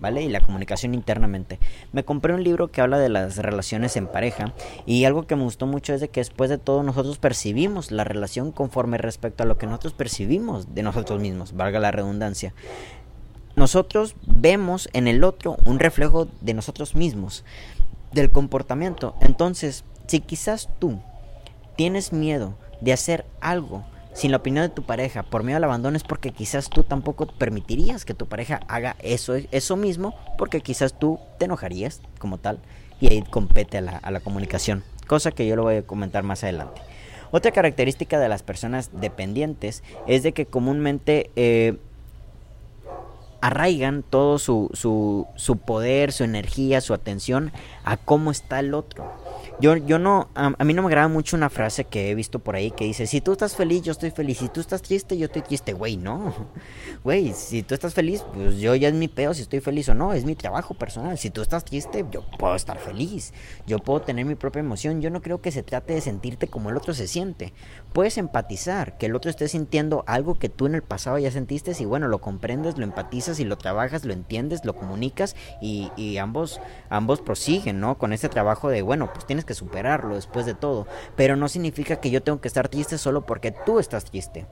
¿Vale? 0.00 0.22
Y 0.22 0.28
la 0.28 0.38
comunicación 0.38 0.94
internamente. 0.94 1.58
Me 1.90 2.04
compré 2.04 2.32
un 2.32 2.44
libro 2.44 2.68
que 2.68 2.80
habla 2.80 3.00
de 3.00 3.08
las 3.08 3.36
relaciones 3.38 3.96
en 3.96 4.06
pareja 4.06 4.54
y 4.86 5.04
algo 5.04 5.26
que 5.26 5.34
me 5.34 5.42
gustó 5.42 5.66
mucho 5.66 5.92
es 5.92 6.00
de 6.00 6.08
que 6.08 6.20
después 6.20 6.48
de 6.50 6.56
todo 6.56 6.84
nosotros 6.84 7.18
percibimos 7.18 7.90
la 7.90 8.04
relación 8.04 8.52
conforme 8.52 8.96
respecto 8.96 9.42
a 9.42 9.46
lo 9.46 9.58
que 9.58 9.66
nosotros 9.66 9.94
percibimos 9.94 10.72
de 10.72 10.84
nosotros 10.84 11.20
mismos, 11.20 11.56
valga 11.56 11.80
la 11.80 11.90
redundancia 11.90 12.54
nosotros 13.58 14.14
vemos 14.24 14.88
en 14.92 15.08
el 15.08 15.24
otro 15.24 15.56
un 15.66 15.78
reflejo 15.78 16.28
de 16.40 16.54
nosotros 16.54 16.94
mismos, 16.94 17.44
del 18.12 18.30
comportamiento. 18.30 19.14
Entonces, 19.20 19.84
si 20.06 20.20
quizás 20.20 20.68
tú 20.78 21.00
tienes 21.76 22.12
miedo 22.12 22.54
de 22.80 22.92
hacer 22.92 23.26
algo 23.40 23.84
sin 24.14 24.30
la 24.30 24.38
opinión 24.38 24.62
de 24.62 24.74
tu 24.74 24.82
pareja 24.82 25.22
por 25.22 25.44
miedo 25.44 25.58
al 25.58 25.64
abandono 25.64 25.96
es 25.96 26.02
porque 26.02 26.32
quizás 26.32 26.70
tú 26.70 26.82
tampoco 26.82 27.26
permitirías 27.26 28.04
que 28.04 28.14
tu 28.14 28.26
pareja 28.26 28.60
haga 28.66 28.96
eso, 29.00 29.34
eso 29.52 29.76
mismo 29.76 30.14
porque 30.36 30.60
quizás 30.60 30.98
tú 30.98 31.20
te 31.38 31.44
enojarías 31.44 32.00
como 32.18 32.38
tal 32.38 32.60
y 33.00 33.08
ahí 33.08 33.22
compete 33.22 33.78
a 33.78 34.10
la, 34.10 34.20
comunicación, 34.20 34.82
cosa 35.06 35.30
que 35.30 35.46
yo 35.46 35.54
lo 35.54 35.62
voy 35.62 35.76
a 35.76 35.82
comentar 35.86 36.24
más 36.24 36.42
adelante. 36.42 36.80
Otra 37.30 37.52
característica 37.52 38.18
de 38.18 38.28
las 38.28 38.42
personas 38.42 38.90
dependientes 38.92 39.84
es 40.06 40.22
de 40.22 40.32
que 40.32 40.46
comúnmente 40.46 41.30
eh, 41.36 41.76
arraigan 43.40 44.02
todo 44.02 44.38
su, 44.38 44.70
su, 44.72 45.26
su, 45.36 45.56
poder, 45.56 46.12
su 46.12 46.24
energía, 46.24 46.80
su 46.80 46.94
atención 46.94 47.52
a 47.84 47.96
cómo 47.96 48.30
está 48.30 48.60
el 48.60 48.74
otro. 48.74 49.12
Yo, 49.60 49.76
yo 49.76 49.98
no, 49.98 50.28
a, 50.34 50.50
mí 50.64 50.74
no 50.74 50.82
me 50.82 50.88
agrada 50.88 51.08
mucho 51.08 51.36
una 51.36 51.50
frase 51.50 51.84
que 51.84 52.10
he 52.10 52.14
visto 52.14 52.38
por 52.38 52.56
ahí 52.56 52.70
que 52.70 52.84
dice, 52.84 53.06
si 53.06 53.20
tú 53.20 53.32
estás 53.32 53.56
feliz, 53.56 53.82
yo 53.82 53.92
estoy 53.92 54.10
feliz, 54.10 54.38
si 54.38 54.48
tú 54.48 54.60
estás 54.60 54.82
triste, 54.82 55.16
yo 55.16 55.26
estoy 55.26 55.42
triste, 55.42 55.72
güey, 55.72 55.96
no, 55.96 56.34
güey, 57.04 57.32
si 57.32 57.62
tú 57.62 57.74
estás 57.74 57.94
feliz, 57.94 58.24
pues 58.34 58.58
yo 58.58 58.74
ya 58.74 58.88
es 58.88 58.94
mi 58.94 59.08
pedo 59.08 59.34
si 59.34 59.42
estoy 59.42 59.60
feliz 59.60 59.88
o 59.88 59.94
no, 59.94 60.12
es 60.12 60.24
mi 60.24 60.34
trabajo 60.34 60.74
personal, 60.74 61.18
si 61.18 61.30
tú 61.30 61.42
estás 61.42 61.64
triste, 61.64 62.04
yo 62.10 62.24
puedo 62.38 62.54
estar 62.54 62.78
feliz, 62.78 63.32
yo 63.66 63.78
puedo 63.78 64.02
tener 64.02 64.24
mi 64.24 64.34
propia 64.34 64.60
emoción, 64.60 65.00
yo 65.00 65.10
no 65.10 65.22
creo 65.22 65.40
que 65.40 65.52
se 65.52 65.62
trate 65.62 65.94
de 65.94 66.00
sentirte 66.00 66.48
como 66.48 66.70
el 66.70 66.76
otro 66.76 66.94
se 66.94 67.06
siente, 67.06 67.52
puedes 67.92 68.18
empatizar, 68.18 68.98
que 68.98 69.06
el 69.06 69.14
otro 69.14 69.30
esté 69.30 69.48
sintiendo 69.48 70.04
algo 70.06 70.38
que 70.38 70.48
tú 70.48 70.66
en 70.66 70.74
el 70.74 70.82
pasado 70.82 71.18
ya 71.18 71.30
sentiste 71.30 71.68
y 71.78 71.84
bueno, 71.84 72.08
lo 72.08 72.20
comprendes, 72.20 72.78
lo 72.78 72.84
empatizas 72.84 73.40
y 73.40 73.44
lo 73.44 73.58
trabajas, 73.58 74.04
lo 74.04 74.12
entiendes, 74.12 74.64
lo 74.64 74.74
comunicas 74.74 75.36
y, 75.60 75.90
y 75.96 76.16
ambos, 76.16 76.60
ambos 76.88 77.20
prosiguen, 77.20 77.78
¿no? 77.80 77.98
Con 77.98 78.12
ese 78.12 78.28
trabajo 78.28 78.68
de, 78.70 78.82
bueno, 78.82 79.12
pues 79.12 79.26
tienes 79.26 79.44
que 79.48 79.54
superarlo 79.54 80.14
después 80.14 80.44
de 80.44 80.54
todo. 80.54 80.86
Pero 81.16 81.34
no 81.34 81.48
significa 81.48 81.96
que 81.96 82.10
yo 82.10 82.22
tengo 82.22 82.40
que 82.40 82.48
estar 82.48 82.68
triste 82.68 82.98
solo 82.98 83.24
porque 83.24 83.50
tú 83.50 83.78
estás 83.78 84.04
triste. 84.04 84.46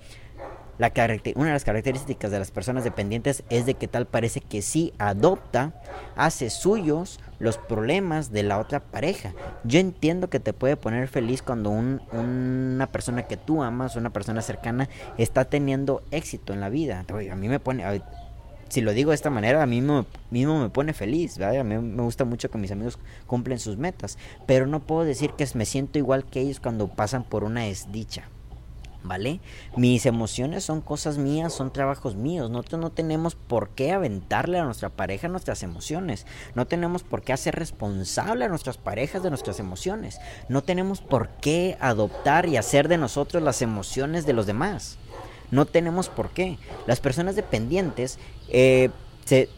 Una 1.36 1.46
de 1.46 1.52
las 1.54 1.64
características 1.64 2.30
de 2.30 2.38
las 2.38 2.50
personas 2.50 2.84
dependientes 2.84 3.44
es 3.48 3.64
de 3.64 3.74
que 3.74 3.88
tal 3.88 4.06
parece 4.06 4.42
que 4.42 4.60
sí 4.60 4.92
adopta, 4.98 5.72
hace 6.16 6.50
suyos 6.50 7.18
los 7.38 7.56
problemas 7.56 8.30
de 8.30 8.42
la 8.42 8.58
otra 8.58 8.80
pareja. 8.80 9.32
Yo 9.64 9.80
entiendo 9.80 10.28
que 10.28 10.38
te 10.38 10.52
puede 10.52 10.76
poner 10.76 11.08
feliz 11.08 11.40
cuando 11.40 11.70
una 11.70 12.86
persona 12.88 13.22
que 13.22 13.38
tú 13.38 13.62
amas, 13.62 13.96
una 13.96 14.10
persona 14.10 14.42
cercana, 14.42 14.90
está 15.16 15.46
teniendo 15.46 16.02
éxito 16.10 16.52
en 16.52 16.60
la 16.60 16.68
vida. 16.68 17.06
A 17.08 17.36
mí 17.36 17.48
me 17.48 17.58
pone, 17.58 18.02
si 18.68 18.80
lo 18.80 18.92
digo 18.92 19.10
de 19.10 19.14
esta 19.14 19.30
manera, 19.30 19.62
a 19.62 19.66
mí 19.66 19.80
mismo, 20.30 20.60
me 20.60 20.70
pone 20.70 20.92
feliz, 20.92 21.40
A 21.40 21.62
mí 21.62 21.78
me 21.78 22.02
gusta 22.02 22.24
mucho 22.24 22.50
que 22.50 22.58
mis 22.58 22.72
amigos 22.72 22.98
cumplen 23.26 23.58
sus 23.58 23.76
metas, 23.76 24.18
pero 24.46 24.66
no 24.66 24.80
puedo 24.80 25.04
decir 25.04 25.32
que 25.32 25.46
me 25.54 25.64
siento 25.64 25.98
igual 25.98 26.24
que 26.24 26.40
ellos 26.40 26.60
cuando 26.60 26.88
pasan 26.88 27.24
por 27.24 27.44
una 27.44 27.62
desdicha. 27.62 28.28
¿Vale? 29.02 29.38
Mis 29.76 30.04
emociones 30.04 30.64
son 30.64 30.80
cosas 30.80 31.16
mías, 31.16 31.52
son 31.52 31.72
trabajos 31.72 32.16
míos. 32.16 32.50
Nosotros 32.50 32.80
no 32.80 32.90
tenemos 32.90 33.36
por 33.36 33.68
qué 33.68 33.92
aventarle 33.92 34.58
a 34.58 34.64
nuestra 34.64 34.88
pareja 34.88 35.28
nuestras 35.28 35.62
emociones. 35.62 36.26
No 36.56 36.66
tenemos 36.66 37.04
por 37.04 37.22
qué 37.22 37.32
hacer 37.32 37.54
responsable 37.54 38.44
a 38.44 38.48
nuestras 38.48 38.78
parejas 38.78 39.22
de 39.22 39.28
nuestras 39.30 39.60
emociones. 39.60 40.18
No 40.48 40.62
tenemos 40.62 41.02
por 41.02 41.28
qué 41.40 41.76
adoptar 41.78 42.46
y 42.48 42.56
hacer 42.56 42.88
de 42.88 42.98
nosotros 42.98 43.44
las 43.44 43.62
emociones 43.62 44.26
de 44.26 44.32
los 44.32 44.46
demás. 44.46 44.98
No 45.50 45.66
tenemos 45.66 46.08
por 46.08 46.30
qué. 46.30 46.58
Las 46.86 47.00
personas 47.00 47.36
dependientes 47.36 48.18
eh, 48.48 48.90
se, 49.24 49.48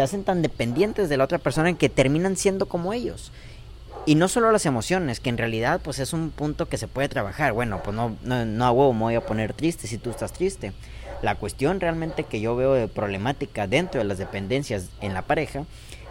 hacen 0.00 0.24
tan 0.24 0.42
dependientes 0.42 1.08
de 1.08 1.16
la 1.16 1.24
otra 1.24 1.38
persona 1.38 1.72
que 1.74 1.88
terminan 1.88 2.36
siendo 2.36 2.66
como 2.66 2.92
ellos. 2.92 3.32
Y 4.04 4.14
no 4.14 4.28
solo 4.28 4.52
las 4.52 4.66
emociones, 4.66 5.18
que 5.18 5.30
en 5.30 5.38
realidad 5.38 5.80
pues 5.82 5.98
es 5.98 6.12
un 6.12 6.30
punto 6.30 6.68
que 6.68 6.78
se 6.78 6.86
puede 6.86 7.08
trabajar. 7.08 7.52
Bueno, 7.52 7.80
pues 7.82 7.96
no, 7.96 8.16
no, 8.22 8.44
no 8.44 8.64
a 8.64 8.70
huevo 8.70 8.92
me 8.92 9.00
voy 9.00 9.14
a 9.16 9.26
poner 9.26 9.52
triste 9.52 9.88
si 9.88 9.98
tú 9.98 10.10
estás 10.10 10.32
triste. 10.32 10.72
La 11.22 11.34
cuestión 11.34 11.80
realmente 11.80 12.24
que 12.24 12.40
yo 12.40 12.54
veo 12.54 12.74
de 12.74 12.88
problemática 12.88 13.66
dentro 13.66 14.00
de 14.00 14.04
las 14.04 14.18
dependencias 14.18 14.90
en 15.00 15.14
la 15.14 15.22
pareja 15.22 15.64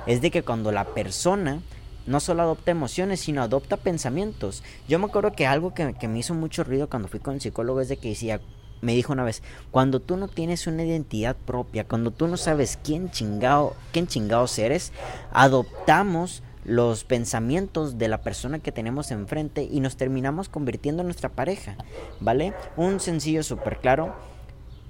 es 0.08 0.22
de 0.22 0.32
que 0.32 0.44
cuando 0.44 0.72
la 0.72 0.86
persona 0.86 1.62
no 2.06 2.20
solo 2.20 2.44
adopta 2.44 2.72
emociones, 2.72 3.20
sino 3.20 3.42
adopta 3.42 3.78
pensamientos. 3.78 4.64
Yo 4.88 5.00
me 5.00 5.06
acuerdo 5.06 5.32
que 5.32 5.48
algo 5.48 5.74
que, 5.74 5.96
que 6.00 6.08
me 6.08 6.20
hizo 6.20 6.34
mucho 6.34 6.64
ruido 6.64 6.90
cuando 6.90 7.08
fui 7.08 7.20
con 7.20 7.36
el 7.36 7.42
psicólogo 7.42 7.82
es 7.82 7.90
de 7.90 7.98
que 7.98 8.10
decía, 8.10 8.42
me 8.86 8.94
dijo 8.94 9.12
una 9.12 9.24
vez, 9.24 9.42
cuando 9.72 10.00
tú 10.00 10.16
no 10.16 10.28
tienes 10.28 10.68
una 10.68 10.84
identidad 10.84 11.36
propia, 11.36 11.88
cuando 11.88 12.12
tú 12.12 12.28
no 12.28 12.38
sabes 12.38 12.78
quién 12.82 13.10
chingado, 13.10 13.76
quién 13.92 14.08
chingados 14.08 14.58
eres, 14.60 14.94
adoptamos 15.34 16.44
los 16.64 17.04
pensamientos 17.04 17.98
de 17.98 18.08
la 18.08 18.22
persona 18.22 18.60
que 18.60 18.72
tenemos 18.72 19.12
enfrente 19.12 19.64
y 19.64 19.80
nos 19.80 19.98
terminamos 19.98 20.50
convirtiendo 20.50 21.02
en 21.02 21.08
nuestra 21.08 21.30
pareja, 21.30 21.76
¿vale? 22.20 22.54
Un 22.78 23.00
sencillo 23.00 23.44
súper 23.44 23.80
claro. 23.80 24.16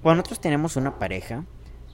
Cuando 0.01 0.17
nosotros 0.17 0.39
tenemos 0.39 0.75
una 0.75 0.99
pareja, 0.99 1.45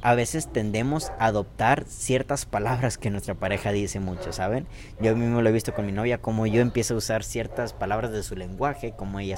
a 0.02 0.16
veces 0.16 0.52
tendemos 0.52 1.12
a 1.20 1.28
adoptar 1.28 1.86
ciertas 1.86 2.46
palabras 2.46 2.98
que 2.98 3.12
nuestra 3.12 3.36
pareja 3.36 3.72
dice 3.72 4.00
mucho, 4.00 4.34
¿saben? 4.34 4.68
Yo 5.00 5.16
mismo 5.16 5.42
lo 5.42 5.50
he 5.50 5.52
visto 5.52 5.76
con 5.76 5.86
mi 5.86 5.92
novia, 5.92 6.18
como 6.18 6.48
yo 6.48 6.62
empiezo 6.62 6.96
a 6.96 6.98
usar 6.98 7.24
ciertas 7.24 7.74
palabras 7.74 8.12
de 8.12 8.24
su 8.24 8.36
lenguaje, 8.36 8.94
como 8.94 9.20
ella, 9.20 9.38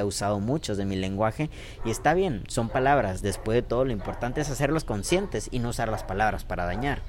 ha 0.00 0.04
usado 0.04 0.38
muchos 0.38 0.76
de 0.76 0.84
mi 0.84 0.94
lenguaje, 0.96 1.50
y 1.84 1.90
está 1.90 2.14
bien, 2.14 2.44
son 2.46 2.68
palabras, 2.68 3.22
después 3.22 3.56
de 3.56 3.62
todo 3.62 3.84
lo 3.84 3.92
importante 3.92 4.40
es 4.40 4.50
hacerlos 4.50 4.84
conscientes 4.84 5.48
y 5.50 5.58
no 5.58 5.70
usar 5.70 5.88
las 5.88 6.04
palabras 6.04 6.44
para 6.44 6.64
dañar. 6.64 7.02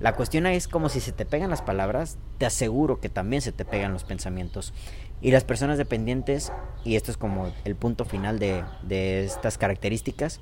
La 0.00 0.14
cuestión 0.14 0.46
es 0.46 0.68
como 0.68 0.88
si 0.88 1.00
se 1.00 1.12
te 1.12 1.26
pegan 1.26 1.50
las 1.50 1.60
palabras, 1.60 2.18
te 2.38 2.46
aseguro 2.46 3.00
que 3.00 3.08
también 3.08 3.42
se 3.42 3.52
te 3.52 3.64
pegan 3.64 3.92
los 3.92 4.04
pensamientos. 4.04 4.72
Y 5.20 5.32
las 5.32 5.42
personas 5.42 5.76
dependientes, 5.76 6.52
y 6.84 6.94
esto 6.94 7.10
es 7.10 7.16
como 7.16 7.52
el 7.64 7.74
punto 7.74 8.04
final 8.04 8.38
de 8.38 9.24
estas 9.24 9.58
características, 9.58 10.40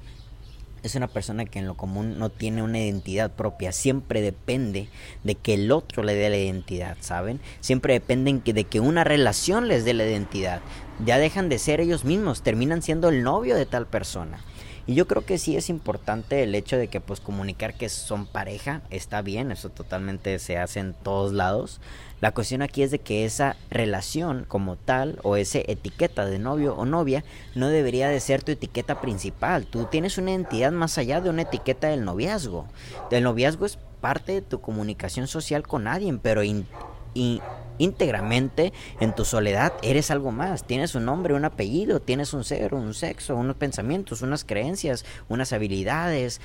es 0.83 0.95
una 0.95 1.09
persona 1.09 1.45
que 1.45 1.59
en 1.59 1.67
lo 1.67 1.77
común 1.77 2.19
no 2.19 2.31
tiene 2.31 2.63
una 2.63 2.79
identidad 2.79 3.31
propia, 3.31 3.73
siempre 3.73 4.21
depende 4.21 4.89
de 5.25 5.35
que 5.35 5.55
el 5.55 5.73
otro 5.73 6.03
le 6.03 6.15
dé 6.15 6.31
la 6.31 6.37
identidad, 6.37 6.97
¿saben? 7.01 7.41
Siempre 7.61 7.95
dependen 7.95 8.43
de 8.45 8.65
que 8.65 8.81
una 8.81 9.05
relación 9.05 9.69
les 9.69 9.85
dé 9.85 9.95
la 9.95 10.05
identidad. 10.05 10.61
Ya 11.05 11.19
dejan 11.19 11.49
de 11.49 11.59
ser 11.59 11.81
ellos 11.81 12.05
mismos, 12.05 12.43
terminan 12.43 12.83
siendo 12.83 13.09
el 13.09 13.23
novio 13.23 13.57
de 13.57 13.67
tal 13.67 13.87
persona. 13.87 14.41
Y 14.87 14.95
yo 14.95 15.09
creo 15.09 15.25
que 15.25 15.39
sí 15.39 15.57
es 15.57 15.69
importante 15.69 16.45
el 16.45 16.55
hecho 16.55 16.77
de 16.77 16.87
que 16.87 17.01
pues 17.01 17.21
comunicar 17.21 17.75
que 17.75 17.89
son 17.89 18.25
pareja 18.27 18.83
está 18.91 19.21
bien, 19.21 19.51
eso 19.51 19.69
totalmente 19.69 20.39
se 20.39 20.59
hace 20.59 20.79
en 20.79 20.95
todos 20.95 21.33
lados. 21.33 21.81
La 22.21 22.31
cuestión 22.31 22.63
aquí 22.63 22.83
es 22.83 22.93
de 22.93 23.01
que 23.01 23.25
esa 23.25 23.57
relación 23.69 24.45
como 24.47 24.77
tal 24.77 25.19
o 25.23 25.37
esa 25.37 25.59
etiqueta 25.59 26.25
de 26.25 26.39
novio 26.39 26.77
o 26.77 26.85
novia 26.85 27.25
no 27.57 27.69
debería 27.69 28.09
de 28.09 28.21
ser 28.21 28.45
tu 28.45 28.53
etiqueta 28.53 29.01
principal. 29.01 29.67
Tú 29.67 29.87
tienes 29.87 30.19
una 30.19 30.31
identidad 30.31 30.71
más 30.71 30.99
allá 30.99 31.21
de 31.21 31.31
una 31.31 31.43
etiqueta 31.43 31.89
del 31.89 32.05
noviazgo. 32.05 32.67
El 33.11 33.25
noviazgo 33.25 33.67
es 33.67 33.79
parte 34.01 34.33
de 34.33 34.43
tu 34.43 34.61
comunicación 34.61 35.27
social 35.27 35.67
con 35.67 35.89
alguien, 35.89 36.21
pero 36.21 36.43
y 36.45 37.41
íntegramente 37.79 38.73
en 39.01 39.15
tu 39.15 39.25
soledad 39.25 39.73
eres 39.83 40.11
algo 40.11 40.33
más. 40.33 40.65
Tienes 40.65 40.95
un 40.95 41.05
nombre, 41.05 41.35
un 41.35 41.45
apellido, 41.45 42.01
tienes 42.01 42.33
un 42.33 42.45
ser, 42.45 42.75
un 42.75 42.95
sexo, 42.95 43.37
unos 43.37 43.57
pensamientos, 43.57 44.23
unas 44.23 44.45
creencias, 44.45 45.05
unas 45.29 45.53
habilidades, 45.53 46.41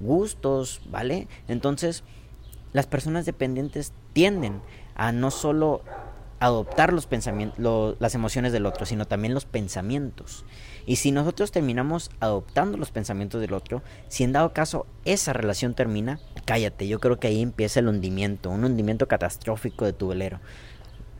gustos, 0.00 0.80
¿vale? 0.86 1.28
Entonces, 1.48 2.04
las 2.72 2.86
personas 2.86 3.26
dependientes 3.26 3.92
tienden 4.12 4.60
a 4.94 5.12
no 5.12 5.30
solo 5.30 5.82
adoptar 6.44 6.92
los 6.92 7.06
pensamientos, 7.06 7.96
las 7.98 8.14
emociones 8.14 8.52
del 8.52 8.66
otro, 8.66 8.84
sino 8.84 9.06
también 9.06 9.32
los 9.32 9.46
pensamientos. 9.46 10.44
Y 10.84 10.96
si 10.96 11.10
nosotros 11.10 11.50
terminamos 11.52 12.10
adoptando 12.20 12.76
los 12.76 12.90
pensamientos 12.90 13.40
del 13.40 13.54
otro, 13.54 13.82
si 14.08 14.24
en 14.24 14.32
dado 14.32 14.52
caso 14.52 14.86
esa 15.06 15.32
relación 15.32 15.74
termina, 15.74 16.20
cállate, 16.44 16.86
yo 16.86 17.00
creo 17.00 17.18
que 17.18 17.28
ahí 17.28 17.40
empieza 17.40 17.80
el 17.80 17.88
hundimiento, 17.88 18.50
un 18.50 18.64
hundimiento 18.64 19.08
catastrófico 19.08 19.86
de 19.86 19.94
tu 19.94 20.08
velero. 20.08 20.40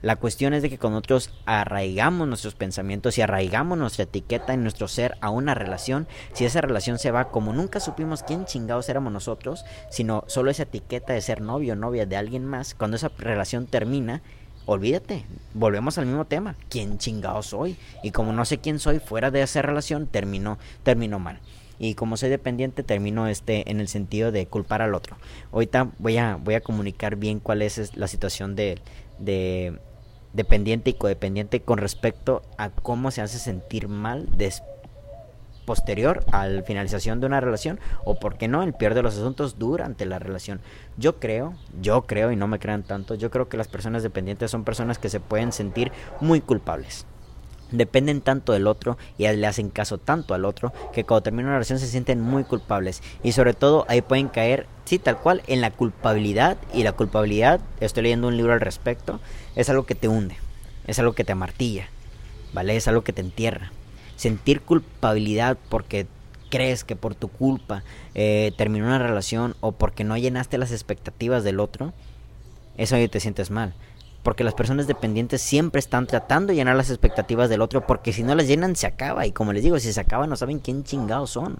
La 0.02 0.16
cuestión 0.16 0.52
es 0.52 0.60
de 0.60 0.68
que 0.68 0.76
con 0.76 0.92
nosotros 0.92 1.30
arraigamos 1.46 2.28
nuestros 2.28 2.54
pensamientos 2.54 3.16
y 3.16 3.22
arraigamos 3.22 3.78
nuestra 3.78 4.02
etiqueta 4.02 4.52
en 4.52 4.60
nuestro 4.60 4.86
ser 4.86 5.16
a 5.22 5.30
una 5.30 5.54
relación, 5.54 6.06
si 6.34 6.44
esa 6.44 6.60
relación 6.60 6.98
se 6.98 7.10
va 7.10 7.30
como 7.30 7.54
nunca 7.54 7.80
supimos 7.80 8.22
quién 8.22 8.44
chingados 8.44 8.90
éramos 8.90 9.14
nosotros, 9.14 9.64
sino 9.88 10.24
solo 10.26 10.50
esa 10.50 10.64
etiqueta 10.64 11.14
de 11.14 11.22
ser 11.22 11.40
novio 11.40 11.72
o 11.72 11.76
novia 11.76 12.04
de 12.04 12.18
alguien 12.18 12.44
más, 12.44 12.74
cuando 12.74 12.98
esa 12.98 13.10
relación 13.16 13.66
termina, 13.66 14.20
olvídate, 14.66 15.24
volvemos 15.52 15.98
al 15.98 16.06
mismo 16.06 16.24
tema, 16.24 16.56
quién 16.68 16.98
chingados 16.98 17.46
soy. 17.46 17.76
Y 18.02 18.10
como 18.10 18.32
no 18.32 18.44
sé 18.44 18.58
quién 18.58 18.78
soy 18.78 18.98
fuera 18.98 19.30
de 19.30 19.42
esa 19.42 19.62
relación, 19.62 20.06
terminó, 20.06 20.58
terminó 20.82 21.18
mal. 21.18 21.40
Y 21.78 21.94
como 21.94 22.16
soy 22.16 22.30
dependiente, 22.30 22.82
termino 22.82 23.26
este 23.26 23.70
en 23.70 23.80
el 23.80 23.88
sentido 23.88 24.32
de 24.32 24.46
culpar 24.46 24.80
al 24.82 24.94
otro. 24.94 25.16
Ahorita 25.52 25.90
voy 25.98 26.18
a, 26.18 26.36
voy 26.36 26.54
a 26.54 26.60
comunicar 26.60 27.16
bien 27.16 27.40
cuál 27.40 27.62
es 27.62 27.96
la 27.96 28.08
situación 28.08 28.54
de, 28.54 28.80
de 29.18 29.78
dependiente 30.32 30.90
y 30.90 30.94
codependiente 30.94 31.60
con 31.60 31.78
respecto 31.78 32.42
a 32.58 32.70
cómo 32.70 33.10
se 33.10 33.22
hace 33.22 33.38
sentir 33.38 33.88
mal 33.88 34.28
después 34.36 34.73
posterior 35.64 36.24
a 36.32 36.46
la 36.46 36.62
finalización 36.62 37.20
de 37.20 37.26
una 37.26 37.40
relación 37.40 37.80
o 38.04 38.14
por 38.14 38.36
qué 38.36 38.48
no 38.48 38.62
el 38.62 38.74
peor 38.74 38.94
de 38.94 39.02
los 39.02 39.14
asuntos 39.14 39.58
durante 39.58 40.06
la 40.06 40.18
relación. 40.18 40.60
Yo 40.96 41.18
creo, 41.18 41.54
yo 41.80 42.02
creo 42.02 42.30
y 42.30 42.36
no 42.36 42.46
me 42.46 42.58
crean 42.58 42.82
tanto, 42.82 43.14
yo 43.14 43.30
creo 43.30 43.48
que 43.48 43.56
las 43.56 43.68
personas 43.68 44.02
dependientes 44.02 44.50
son 44.50 44.64
personas 44.64 44.98
que 44.98 45.08
se 45.08 45.20
pueden 45.20 45.52
sentir 45.52 45.92
muy 46.20 46.40
culpables. 46.40 47.06
Dependen 47.70 48.20
tanto 48.20 48.52
del 48.52 48.66
otro 48.66 48.98
y 49.18 49.26
le 49.26 49.46
hacen 49.46 49.70
caso 49.70 49.98
tanto 49.98 50.34
al 50.34 50.44
otro 50.44 50.72
que 50.92 51.04
cuando 51.04 51.22
termina 51.22 51.48
una 51.48 51.56
relación 51.56 51.78
se 51.78 51.88
sienten 51.88 52.20
muy 52.20 52.44
culpables 52.44 53.02
y 53.22 53.32
sobre 53.32 53.54
todo 53.54 53.84
ahí 53.88 54.00
pueden 54.00 54.28
caer, 54.28 54.66
sí, 54.84 54.98
tal 54.98 55.18
cual, 55.18 55.42
en 55.48 55.60
la 55.60 55.70
culpabilidad 55.70 56.56
y 56.72 56.84
la 56.84 56.92
culpabilidad, 56.92 57.60
estoy 57.80 58.04
leyendo 58.04 58.28
un 58.28 58.36
libro 58.36 58.52
al 58.52 58.60
respecto, 58.60 59.18
es 59.56 59.70
algo 59.70 59.86
que 59.86 59.94
te 59.94 60.08
hunde, 60.08 60.36
es 60.86 60.98
algo 60.98 61.14
que 61.14 61.24
te 61.24 61.32
amartilla, 61.32 61.88
¿vale? 62.52 62.76
Es 62.76 62.86
algo 62.86 63.02
que 63.02 63.12
te 63.12 63.22
entierra 63.22 63.72
sentir 64.16 64.60
culpabilidad 64.60 65.56
porque 65.68 66.06
crees 66.50 66.84
que 66.84 66.94
por 66.94 67.14
tu 67.14 67.28
culpa 67.28 67.82
eh, 68.14 68.52
terminó 68.56 68.86
una 68.86 68.98
relación 68.98 69.56
o 69.60 69.72
porque 69.72 70.04
no 70.04 70.16
llenaste 70.16 70.56
las 70.58 70.70
expectativas 70.70 71.42
del 71.42 71.58
otro, 71.58 71.92
eso 72.76 72.96
ahí 72.96 73.08
te 73.08 73.20
sientes 73.20 73.50
mal. 73.50 73.74
Porque 74.22 74.44
las 74.44 74.54
personas 74.54 74.86
dependientes 74.86 75.42
siempre 75.42 75.80
están 75.80 76.06
tratando 76.06 76.52
de 76.52 76.56
llenar 76.56 76.76
las 76.76 76.90
expectativas 76.90 77.50
del 77.50 77.60
otro, 77.60 77.86
porque 77.86 78.12
si 78.12 78.22
no 78.22 78.34
las 78.34 78.46
llenan 78.46 78.76
se 78.76 78.86
acaba. 78.86 79.26
Y 79.26 79.32
como 79.32 79.52
les 79.52 79.62
digo, 79.62 79.78
si 79.78 79.92
se 79.92 80.00
acaba 80.00 80.26
no 80.26 80.36
saben 80.36 80.60
quién 80.60 80.84
chingados 80.84 81.30
son. 81.30 81.58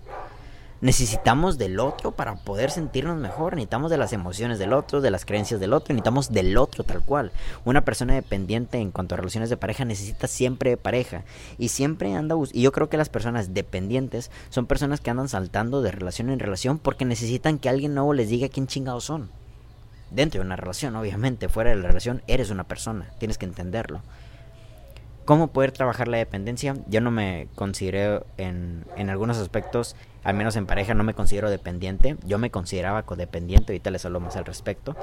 Necesitamos 0.81 1.57
del 1.57 1.81
otro 1.81 2.13
para 2.13 2.35
poder 2.37 2.71
sentirnos 2.71 3.17
mejor. 3.17 3.55
Necesitamos 3.55 3.91
de 3.91 3.97
las 3.97 4.13
emociones 4.13 4.59
del 4.59 4.73
otro, 4.73 5.01
de 5.01 5.11
las 5.11 5.25
creencias 5.25 5.61
del 5.61 5.73
otro. 5.73 5.95
Necesitamos 5.95 6.33
del 6.33 6.57
otro 6.59 6.85
tal 6.85 7.03
cual. 7.03 7.33
Una 7.65 7.85
persona 7.85 8.15
dependiente 8.15 8.79
en 8.79 8.91
cuanto 8.91 9.15
a 9.15 9.19
relaciones 9.19 9.51
de 9.51 9.57
pareja 9.57 9.85
necesita 9.85 10.27
siempre 10.27 10.71
de 10.71 10.77
pareja. 10.77 11.25
Y 11.59 11.69
siempre 11.69 12.15
anda... 12.15 12.35
Y 12.53 12.63
yo 12.63 12.73
creo 12.73 12.89
que 12.89 12.97
las 12.97 13.09
personas 13.09 13.55
dependientes 13.55 14.31
son 14.51 14.67
personas 14.67 15.01
que 15.01 15.11
andan 15.11 15.29
saltando 15.29 15.81
de 15.81 15.93
relación 15.93 16.29
en 16.29 16.39
relación 16.39 16.79
porque 16.79 17.05
necesitan 17.05 17.59
que 17.59 17.69
alguien 17.69 17.95
nuevo 17.95 18.13
les 18.13 18.29
diga 18.29 18.49
quién 18.49 18.67
chingados 18.67 19.05
son. 19.05 19.31
Dentro 20.11 20.41
de 20.41 20.47
una 20.47 20.57
relación, 20.57 20.97
obviamente. 20.97 21.49
Fuera 21.49 21.71
de 21.71 21.77
la 21.77 21.89
relación 21.89 22.23
eres 22.27 22.51
una 22.51 22.65
persona. 22.65 23.11
Tienes 23.19 23.39
que 23.39 23.47
entenderlo. 23.47 24.03
¿Cómo 25.25 25.49
poder 25.49 25.73
trabajar 25.73 26.09
la 26.09 26.19
dependencia? 26.19 26.77
Yo 26.89 27.01
no 27.01 27.11
me 27.11 27.49
considero 27.55 28.27
en, 28.37 28.85
en 28.97 29.11
algunos 29.11 29.39
aspectos 29.39 29.97
al 30.25 30.35
menos 30.35 30.57
en 30.57 30.67
pareja 30.67 30.95
no 30.95 31.05
me 31.05 31.15
considero 31.15 31.51
dependiente, 31.51 32.17
yo 32.27 32.39
me 32.39 32.51
consideraba 32.51 33.05
codependiente, 33.05 33.73
ahorita 33.73 33.91
les 33.91 34.05
hablo 34.05 34.21
más 34.21 34.37
al 34.37 34.47
respecto, 34.47 34.97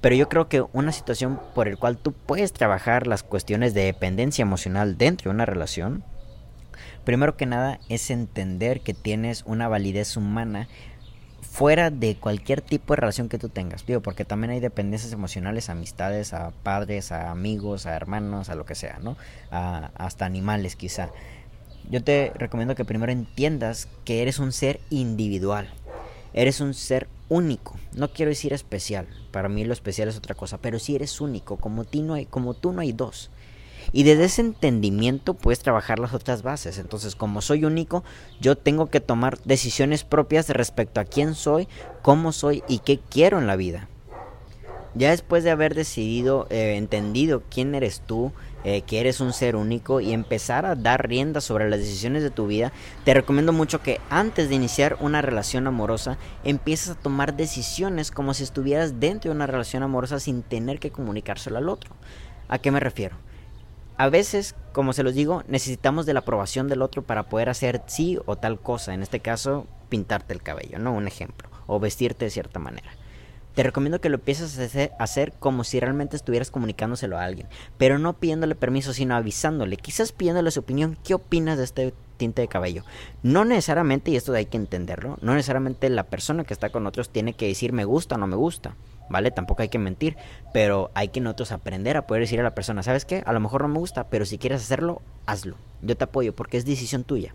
pero 0.00 0.16
yo 0.16 0.28
creo 0.28 0.48
que 0.48 0.64
una 0.72 0.90
situación 0.90 1.38
por 1.54 1.68
el 1.68 1.78
cual 1.78 1.98
tú 1.98 2.12
puedes 2.12 2.52
trabajar 2.52 3.06
las 3.06 3.22
cuestiones 3.22 3.74
de 3.74 3.84
dependencia 3.84 4.42
emocional 4.42 4.96
dentro 4.96 5.30
de 5.30 5.34
una 5.34 5.46
relación, 5.46 6.02
primero 7.04 7.36
que 7.36 7.46
nada 7.46 7.78
es 7.90 8.10
entender 8.10 8.80
que 8.80 8.94
tienes 8.94 9.44
una 9.46 9.68
validez 9.68 10.16
humana 10.16 10.68
fuera 11.42 11.90
de 11.90 12.16
cualquier 12.16 12.62
tipo 12.62 12.94
de 12.94 13.00
relación 13.00 13.28
que 13.28 13.38
tú 13.38 13.50
tengas, 13.50 13.84
digo, 13.84 14.00
porque 14.00 14.24
también 14.24 14.52
hay 14.52 14.60
dependencias 14.60 15.12
emocionales, 15.12 15.68
amistades, 15.68 16.32
a 16.32 16.52
padres, 16.62 17.12
a 17.12 17.30
amigos, 17.30 17.84
a 17.86 17.94
hermanos, 17.94 18.48
a 18.48 18.54
lo 18.54 18.64
que 18.64 18.74
sea, 18.74 18.98
¿no? 19.00 19.16
A, 19.50 19.90
hasta 19.96 20.24
animales 20.24 20.76
quizá 20.76 21.10
yo 21.90 22.02
te 22.02 22.32
recomiendo 22.34 22.74
que 22.74 22.84
primero 22.84 23.12
entiendas 23.12 23.88
que 24.04 24.22
eres 24.22 24.38
un 24.38 24.52
ser 24.52 24.80
individual. 24.90 25.68
Eres 26.32 26.60
un 26.60 26.74
ser 26.74 27.08
único. 27.28 27.76
No 27.94 28.12
quiero 28.12 28.30
decir 28.30 28.52
especial. 28.52 29.06
Para 29.30 29.48
mí 29.48 29.64
lo 29.64 29.72
especial 29.72 30.08
es 30.08 30.16
otra 30.16 30.34
cosa. 30.34 30.58
Pero 30.58 30.78
si 30.78 30.94
eres 30.94 31.20
único. 31.20 31.56
Como, 31.56 31.84
ti 31.84 32.02
no 32.02 32.14
hay, 32.14 32.26
como 32.26 32.54
tú 32.54 32.72
no 32.72 32.80
hay 32.80 32.92
dos. 32.92 33.30
Y 33.92 34.04
desde 34.04 34.24
ese 34.24 34.40
entendimiento 34.40 35.34
puedes 35.34 35.60
trabajar 35.60 35.98
las 35.98 36.14
otras 36.14 36.42
bases. 36.42 36.78
Entonces, 36.78 37.14
como 37.14 37.42
soy 37.42 37.64
único, 37.64 38.04
yo 38.40 38.56
tengo 38.56 38.86
que 38.86 39.00
tomar 39.00 39.38
decisiones 39.44 40.04
propias 40.04 40.48
respecto 40.48 41.00
a 41.00 41.04
quién 41.04 41.34
soy, 41.34 41.68
cómo 42.00 42.32
soy 42.32 42.62
y 42.68 42.78
qué 42.78 42.98
quiero 42.98 43.38
en 43.38 43.46
la 43.46 43.56
vida. 43.56 43.88
Ya 44.94 45.10
después 45.10 45.42
de 45.42 45.50
haber 45.50 45.74
decidido, 45.74 46.46
eh, 46.50 46.74
entendido 46.76 47.42
quién 47.50 47.74
eres 47.74 48.02
tú, 48.06 48.32
eh, 48.64 48.82
que 48.82 49.00
eres 49.00 49.20
un 49.20 49.32
ser 49.32 49.56
único 49.56 50.00
y 50.00 50.12
empezar 50.12 50.66
a 50.66 50.74
dar 50.74 51.08
rienda 51.08 51.40
sobre 51.40 51.68
las 51.70 51.80
decisiones 51.80 52.22
de 52.22 52.30
tu 52.30 52.46
vida, 52.46 52.72
te 53.04 53.14
recomiendo 53.14 53.54
mucho 53.54 53.82
que 53.82 54.00
antes 54.10 54.50
de 54.50 54.54
iniciar 54.54 54.98
una 55.00 55.22
relación 55.22 55.66
amorosa 55.66 56.18
empieces 56.44 56.90
a 56.90 56.94
tomar 56.94 57.34
decisiones 57.36 58.10
como 58.10 58.34
si 58.34 58.44
estuvieras 58.44 59.00
dentro 59.00 59.30
de 59.30 59.36
una 59.36 59.46
relación 59.46 59.82
amorosa 59.82 60.20
sin 60.20 60.42
tener 60.42 60.78
que 60.78 60.92
comunicárselo 60.92 61.56
al 61.56 61.70
otro. 61.70 61.90
¿A 62.48 62.58
qué 62.58 62.70
me 62.70 62.78
refiero? 62.78 63.16
A 64.02 64.08
veces, 64.08 64.56
como 64.72 64.92
se 64.92 65.04
los 65.04 65.14
digo, 65.14 65.44
necesitamos 65.46 66.06
de 66.06 66.12
la 66.12 66.18
aprobación 66.18 66.66
del 66.66 66.82
otro 66.82 67.02
para 67.02 67.28
poder 67.28 67.48
hacer 67.48 67.82
sí 67.86 68.18
o 68.26 68.34
tal 68.34 68.58
cosa. 68.58 68.94
En 68.94 69.02
este 69.04 69.20
caso, 69.20 69.64
pintarte 69.90 70.34
el 70.34 70.42
cabello, 70.42 70.80
¿no? 70.80 70.92
Un 70.92 71.06
ejemplo. 71.06 71.48
O 71.68 71.78
vestirte 71.78 72.24
de 72.24 72.32
cierta 72.32 72.58
manera 72.58 72.90
te 73.54 73.62
recomiendo 73.62 74.00
que 74.00 74.08
lo 74.08 74.16
empieces 74.16 74.58
a 74.58 75.02
hacer, 75.02 75.34
como 75.38 75.62
si 75.62 75.78
realmente 75.78 76.16
estuvieras 76.16 76.50
comunicándoselo 76.50 77.18
a 77.18 77.24
alguien, 77.24 77.46
pero 77.76 77.98
no 77.98 78.14
pidiéndole 78.14 78.54
permiso, 78.54 78.94
sino 78.94 79.14
avisándole, 79.14 79.76
quizás 79.76 80.10
pidiéndole 80.10 80.50
su 80.50 80.60
opinión, 80.60 80.96
¿qué 81.04 81.12
opinas 81.12 81.58
de 81.58 81.64
este 81.64 81.94
tinte 82.16 82.40
de 82.40 82.48
cabello? 82.48 82.82
No 83.22 83.44
necesariamente, 83.44 84.10
y 84.10 84.16
esto 84.16 84.32
hay 84.32 84.46
que 84.46 84.56
entenderlo, 84.56 85.18
no 85.20 85.34
necesariamente 85.34 85.90
la 85.90 86.04
persona 86.04 86.44
que 86.44 86.54
está 86.54 86.70
con 86.70 86.86
otros 86.86 87.10
tiene 87.10 87.34
que 87.34 87.46
decir 87.46 87.74
me 87.74 87.84
gusta 87.84 88.14
o 88.14 88.18
no 88.18 88.26
me 88.26 88.36
gusta. 88.36 88.74
¿Vale? 89.08 89.30
Tampoco 89.30 89.62
hay 89.62 89.68
que 89.68 89.78
mentir, 89.78 90.16
pero 90.52 90.90
hay 90.94 91.08
que 91.08 91.20
nosotros 91.20 91.52
aprender 91.52 91.96
a 91.96 92.06
poder 92.06 92.22
decir 92.22 92.40
a 92.40 92.42
la 92.42 92.54
persona, 92.54 92.82
¿sabes 92.82 93.04
qué? 93.04 93.22
A 93.26 93.32
lo 93.32 93.40
mejor 93.40 93.62
no 93.62 93.68
me 93.68 93.78
gusta, 93.78 94.08
pero 94.08 94.24
si 94.24 94.38
quieres 94.38 94.62
hacerlo, 94.62 95.02
hazlo. 95.26 95.56
Yo 95.82 95.96
te 95.96 96.04
apoyo 96.04 96.34
porque 96.34 96.56
es 96.56 96.64
decisión 96.64 97.04
tuya. 97.04 97.34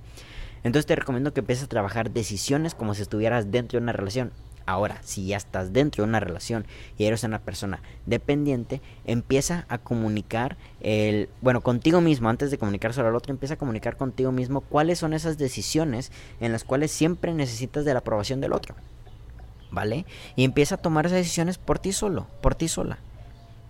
Entonces 0.64 0.86
te 0.86 0.96
recomiendo 0.96 1.34
que 1.34 1.42
empieces 1.42 1.66
a 1.66 1.70
trabajar 1.70 2.12
decisiones 2.12 2.74
como 2.74 2.94
si 2.94 3.02
estuvieras 3.02 3.52
dentro 3.52 3.80
de 3.80 3.84
una 3.84 3.94
relación. 3.94 4.32
Ahora, 4.66 5.00
si 5.02 5.28
ya 5.28 5.38
estás 5.38 5.72
dentro 5.72 6.04
de 6.04 6.10
una 6.10 6.20
relación 6.20 6.66
y 6.98 7.06
eres 7.06 7.24
una 7.24 7.40
persona 7.40 7.82
dependiente, 8.06 8.82
empieza 9.06 9.66
a 9.70 9.78
comunicar 9.78 10.58
el, 10.82 11.30
bueno, 11.42 11.62
contigo 11.62 12.02
mismo, 12.02 12.28
antes 12.28 12.52
de 12.52 12.58
comunicar 12.58 12.94
solo 12.94 13.08
al 13.08 13.16
otro, 13.16 13.32
empieza 13.32 13.54
a 13.54 13.58
comunicar 13.58 13.96
contigo 13.96 14.34
mismo 14.34 14.60
cuáles 14.60 15.00
son 15.00 15.14
esas 15.14 15.38
decisiones 15.38 16.12
en 16.42 16.52
las 16.52 16.66
cuales 16.66 16.92
siempre 16.92 17.34
necesitas 17.34 17.86
de 17.86 17.94
la 17.94 18.00
aprobación 18.00 18.42
del 18.42 18.52
otro. 18.52 18.76
¿Vale? 19.72 20.06
Y 20.36 20.44
empieza 20.44 20.76
a 20.76 20.78
tomar 20.78 21.06
esas 21.06 21.18
decisiones 21.18 21.58
por 21.58 21.80
ti 21.80 21.92
solo, 21.92 22.28
por 22.42 22.56
ti 22.56 22.68
sola. 22.68 23.00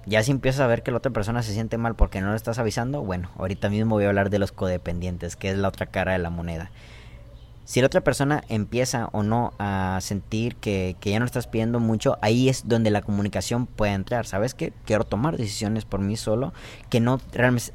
Ya 0.05 0.23
si 0.23 0.31
empiezas 0.31 0.61
a 0.61 0.67
ver 0.67 0.83
que 0.83 0.91
la 0.91 0.97
otra 0.97 1.11
persona 1.11 1.43
se 1.43 1.53
siente 1.53 1.77
mal 1.77 1.95
porque 1.95 2.21
no 2.21 2.29
le 2.29 2.37
estás 2.37 2.59
avisando, 2.59 3.01
bueno, 3.01 3.29
ahorita 3.37 3.69
mismo 3.69 3.95
voy 3.95 4.05
a 4.05 4.07
hablar 4.07 4.29
de 4.29 4.39
los 4.39 4.53
codependientes, 4.53 5.35
que 5.35 5.49
es 5.49 5.57
la 5.57 5.67
otra 5.67 5.87
cara 5.87 6.13
de 6.13 6.19
la 6.19 6.29
moneda. 6.29 6.71
Si 7.67 7.81
la 7.81 7.87
otra 7.87 7.99
persona 7.99 8.45
empieza 8.47 9.09
o 9.11 9.23
no 9.23 9.51
a 9.59 9.99
sentir 9.99 10.55
que, 10.55 10.95
ya 11.01 11.19
no 11.19 11.25
estás 11.25 11.47
pidiendo 11.47 11.81
mucho, 11.81 12.17
ahí 12.21 12.47
es 12.47 12.69
donde 12.69 12.91
la 12.91 13.01
comunicación 13.01 13.65
puede 13.65 13.91
entrar. 13.91 14.25
¿Sabes 14.25 14.53
qué? 14.53 14.71
Quiero 14.85 15.03
tomar 15.03 15.35
decisiones 15.35 15.83
por 15.83 15.99
mí 15.99 16.15
solo 16.15 16.53
que 16.89 17.01
no 17.01 17.19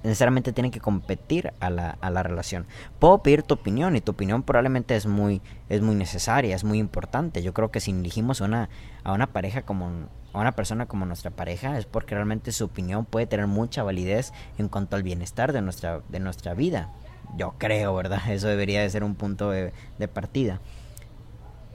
necesariamente 0.02 0.54
tienen 0.54 0.70
que 0.70 0.80
competir 0.80 1.52
a 1.60 1.68
la, 1.68 1.98
a 2.00 2.08
la 2.08 2.22
relación. 2.22 2.64
Puedo 3.00 3.18
pedir 3.18 3.42
tu 3.42 3.52
opinión 3.52 3.94
y 3.94 4.00
tu 4.00 4.12
opinión 4.12 4.44
probablemente 4.44 4.96
es 4.96 5.04
muy, 5.04 5.42
es 5.68 5.82
muy 5.82 5.94
necesaria, 5.94 6.56
es 6.56 6.64
muy 6.64 6.78
importante. 6.78 7.42
Yo 7.42 7.52
creo 7.52 7.70
que 7.70 7.80
si 7.80 7.90
elegimos 7.90 8.40
una, 8.40 8.70
a 9.04 9.12
una 9.12 9.26
pareja 9.26 9.60
como 9.60 10.08
a 10.32 10.40
una 10.40 10.52
persona 10.52 10.86
como 10.86 11.04
nuestra 11.04 11.30
pareja 11.30 11.76
es 11.76 11.84
porque 11.84 12.14
realmente 12.14 12.52
su 12.52 12.64
opinión 12.64 13.04
puede 13.04 13.26
tener 13.26 13.46
mucha 13.46 13.82
validez 13.82 14.32
en 14.56 14.68
cuanto 14.68 14.96
al 14.96 15.02
bienestar 15.02 15.52
de 15.52 15.60
nuestra, 15.60 16.00
de 16.08 16.20
nuestra 16.20 16.54
vida. 16.54 16.88
Yo 17.36 17.54
creo, 17.58 17.94
¿verdad? 17.94 18.20
Eso 18.30 18.48
debería 18.48 18.82
de 18.82 18.90
ser 18.90 19.04
un 19.04 19.14
punto 19.14 19.50
de, 19.50 19.72
partida. 20.12 20.60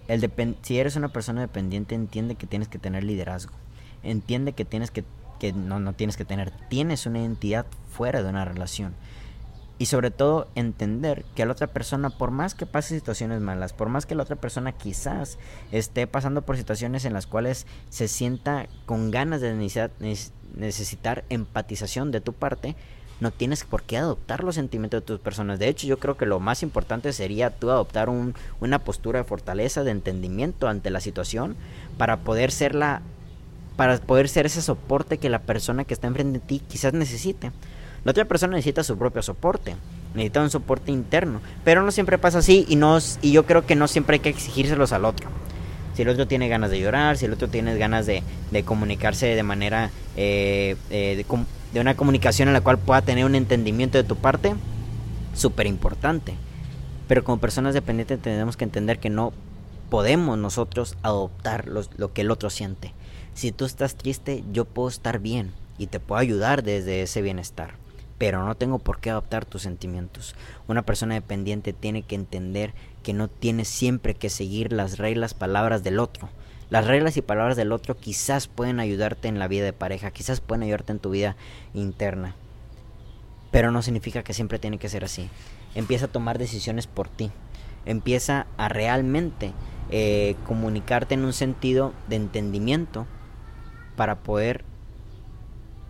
El 0.07 0.31
si 0.61 0.79
eres 0.79 0.95
una 0.95 1.09
persona 1.09 1.41
dependiente, 1.41 1.95
entiende 1.95 2.35
que 2.35 2.47
tienes 2.47 2.67
que 2.67 2.79
tener 2.79 3.03
liderazgo. 3.03 3.53
Entiende 4.03 4.53
que 4.53 4.65
tienes 4.65 4.91
que, 4.91 5.03
que 5.39 5.53
no, 5.53 5.79
no 5.79 5.93
tienes 5.93 6.15
que 6.15 6.25
tener, 6.25 6.51
tienes 6.69 7.05
una 7.05 7.19
identidad 7.19 7.65
fuera 7.89 8.23
de 8.23 8.29
una 8.29 8.45
relación. 8.45 8.93
Y 9.79 9.85
sobre 9.87 10.09
todo 10.09 10.47
entender 10.55 11.23
que 11.35 11.45
la 11.45 11.51
otra 11.51 11.67
persona, 11.67 12.09
por 12.09 12.31
más 12.31 12.55
que 12.55 12.65
pase 12.65 12.95
situaciones 12.95 13.41
malas, 13.41 13.73
por 13.73 13.89
más 13.89 14.07
que 14.07 14.15
la 14.15 14.23
otra 14.23 14.35
persona 14.35 14.71
quizás 14.71 15.37
esté 15.71 16.07
pasando 16.07 16.41
por 16.41 16.57
situaciones 16.57 17.05
en 17.05 17.13
las 17.13 17.27
cuales 17.27 17.67
se 17.89 18.07
sienta 18.07 18.67
con 18.87 19.11
ganas 19.11 19.39
de 19.39 19.53
necesitar 20.55 21.25
empatización 21.29 22.09
de 22.11 22.21
tu 22.21 22.33
parte, 22.33 22.75
no 23.19 23.31
tienes 23.31 23.63
por 23.63 23.83
qué 23.83 23.97
adoptar 23.97 24.43
los 24.43 24.55
sentimientos 24.55 25.01
de 25.01 25.05
tus 25.05 25.19
personas. 25.19 25.59
De 25.59 25.67
hecho, 25.67 25.87
yo 25.87 25.97
creo 25.97 26.17
que 26.17 26.25
lo 26.25 26.39
más 26.39 26.63
importante 26.63 27.13
sería 27.13 27.49
tú 27.49 27.71
adoptar 27.71 28.09
un, 28.09 28.35
una 28.59 28.79
postura 28.79 29.19
de 29.19 29.25
fortaleza, 29.25 29.83
de 29.83 29.91
entendimiento 29.91 30.67
ante 30.67 30.91
la 30.91 31.01
situación 31.01 31.55
para 31.97 32.17
poder 32.17 32.51
ser 32.51 32.75
la 32.75 33.01
para 33.75 33.99
poder 33.99 34.27
ser 34.27 34.47
ese 34.47 34.63
soporte 34.63 35.19
que 35.19 35.29
la 35.29 35.39
persona 35.39 35.83
que 35.83 35.93
está 35.93 36.07
enfrente 36.07 36.39
de 36.39 36.45
ti 36.45 36.61
quizás 36.67 36.93
necesite. 36.93 37.51
La 38.03 38.11
otra 38.11 38.25
persona 38.25 38.55
necesita 38.55 38.83
su 38.83 38.97
propio 38.97 39.21
soporte, 39.21 39.75
necesita 40.15 40.41
un 40.41 40.49
soporte 40.49 40.91
interno, 40.91 41.41
pero 41.63 41.83
no 41.83 41.91
siempre 41.91 42.17
pasa 42.17 42.39
así 42.39 42.65
y 42.67 42.75
no 42.75 42.97
y 43.21 43.31
yo 43.31 43.45
creo 43.45 43.67
que 43.67 43.75
no 43.75 43.87
siempre 43.87 44.15
hay 44.15 44.19
que 44.19 44.29
exigírselos 44.29 44.93
al 44.93 45.05
otro. 45.05 45.29
Si 45.93 46.03
el 46.03 46.09
otro 46.09 46.27
tiene 46.27 46.47
ganas 46.47 46.71
de 46.71 46.79
llorar, 46.79 47.17
si 47.17 47.25
el 47.25 47.33
otro 47.33 47.49
tiene 47.49 47.77
ganas 47.77 48.05
de, 48.05 48.23
comunicarse 48.65 49.27
de 49.27 49.43
manera 49.43 49.91
eh, 50.15 50.75
eh, 50.89 51.23
de 51.73 51.79
una 51.79 51.95
comunicación 51.95 52.47
en 52.47 52.53
la 52.53 52.61
cual 52.61 52.77
pueda 52.77 53.01
tener 53.01 53.25
un 53.25 53.35
entendimiento 53.35 53.97
de 53.97 54.03
tu 54.03 54.15
parte, 54.15 54.55
súper 55.33 55.67
importante. 55.67 56.35
Pero 57.07 57.23
como 57.23 57.39
personas 57.39 57.73
dependientes 57.73 58.21
tenemos 58.21 58.57
que 58.57 58.65
entender 58.65 58.99
que 58.99 59.09
no 59.09 59.33
podemos 59.89 60.37
nosotros 60.37 60.97
adoptar 61.03 61.67
lo 61.67 62.13
que 62.13 62.21
el 62.21 62.31
otro 62.31 62.49
siente. 62.49 62.93
Si 63.33 63.51
tú 63.51 63.65
estás 63.65 63.95
triste, 63.95 64.43
yo 64.51 64.65
puedo 64.65 64.89
estar 64.89 65.19
bien 65.19 65.51
y 65.77 65.87
te 65.87 65.99
puedo 65.99 66.19
ayudar 66.19 66.63
desde 66.63 67.01
ese 67.01 67.21
bienestar. 67.21 67.75
Pero 68.17 68.43
no 68.43 68.55
tengo 68.55 68.79
por 68.79 68.99
qué 68.99 69.11
adoptar 69.11 69.45
tus 69.45 69.61
sentimientos. 69.61 70.35
Una 70.67 70.81
persona 70.81 71.13
dependiente 71.13 71.71
tiene 71.71 72.01
que 72.01 72.15
entender 72.15 72.73
que 73.03 73.13
no 73.13 73.27
tiene 73.27 73.63
siempre 73.63 74.15
que 74.15 74.29
seguir 74.29 74.73
las 74.73 74.97
reglas, 74.97 75.35
palabras 75.35 75.83
del 75.83 75.99
otro 75.99 76.29
las 76.69 76.85
reglas 76.85 77.15
y 77.15 77.21
palabras 77.21 77.55
del 77.55 77.71
otro 77.71 77.95
quizás 77.95 78.47
pueden 78.47 78.79
ayudarte 78.79 79.27
en 79.27 79.39
la 79.39 79.47
vida 79.47 79.63
de 79.63 79.73
pareja, 79.73 80.11
quizás 80.11 80.41
pueden 80.41 80.63
ayudarte 80.63 80.91
en 80.91 80.99
tu 80.99 81.09
vida 81.09 81.37
interna. 81.73 82.35
Pero 83.51 83.71
no 83.71 83.81
significa 83.81 84.23
que 84.23 84.33
siempre 84.33 84.59
tiene 84.59 84.77
que 84.77 84.89
ser 84.89 85.05
así. 85.05 85.29
Empieza 85.75 86.05
a 86.05 86.11
tomar 86.11 86.37
decisiones 86.37 86.85
por 86.85 87.07
ti. 87.07 87.31
Empieza 87.85 88.47
a 88.57 88.67
realmente 88.67 89.53
eh, 89.89 90.35
comunicarte 90.45 91.13
en 91.13 91.23
un 91.23 91.31
sentido 91.31 91.93
de 92.09 92.17
entendimiento 92.17 93.07
para 93.95 94.19
poder 94.19 94.65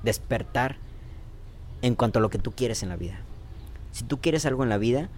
despertar 0.04 0.78
en 1.82 1.96
cuanto 1.96 2.20
a 2.20 2.22
lo 2.22 2.30
que 2.30 2.38
tú 2.38 2.52
quieres 2.52 2.84
en 2.84 2.90
la 2.90 2.96
vida. 2.96 3.20
Si 3.92 4.04
tú 4.04 4.22
quieres 4.22 4.46
algo 4.46 4.62
en 4.62 4.70
la 4.70 4.78
vida, 4.78 5.10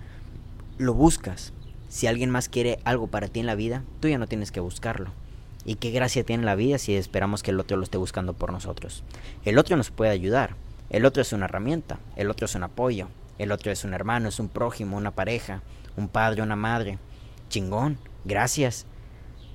lo 0.77 0.93
buscas. 0.93 1.51
Si 1.89 2.07
alguien 2.07 2.29
más 2.29 2.47
quiere 2.47 2.79
algo 2.85 3.07
para 3.07 3.27
ti 3.27 3.41
en 3.41 3.45
la 3.45 3.55
vida, 3.55 3.83
tú 3.99 4.07
ya 4.07 4.17
no 4.17 4.27
tienes 4.27 4.51
que 4.53 4.61
buscarlo. 4.61 5.11
¿Y 5.69 5.75
qué 5.75 5.91
gracia 5.91 6.23
tiene 6.23 6.45
la 6.45 6.55
vida 6.55 6.79
si 6.79 6.95
esperamos 6.95 7.43
que 7.43 7.51
el 7.51 7.59
otro 7.59 7.77
lo 7.77 7.83
esté 7.83 7.99
buscando 7.99 8.33
por 8.33 8.51
nosotros? 8.51 9.03
El 9.45 9.59
otro 9.59 9.77
nos 9.77 9.91
puede 9.91 10.09
ayudar. 10.09 10.55
El 10.89 11.05
otro 11.05 11.21
es 11.21 11.31
una 11.31 11.45
herramienta. 11.45 11.99
El 12.15 12.31
otro 12.31 12.45
es 12.45 12.55
un 12.55 12.63
apoyo. 12.63 13.07
El 13.37 13.51
otro 13.51 13.71
es 13.71 13.83
un 13.83 13.93
hermano, 13.93 14.29
es 14.29 14.39
un 14.39 14.49
prójimo, 14.49 14.97
una 14.97 15.11
pareja, 15.11 15.61
un 15.95 16.07
padre, 16.07 16.41
una 16.41 16.55
madre. 16.55 16.97
Chingón. 17.49 17.99
Gracias. 18.25 18.87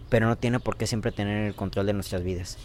Pero 0.08 0.28
no 0.28 0.36
tiene 0.36 0.60
por 0.60 0.76
qué 0.76 0.86
siempre 0.86 1.10
tener 1.10 1.48
el 1.48 1.56
control 1.56 1.86
de 1.86 1.94
nuestras 1.94 2.22
vidas. 2.22 2.58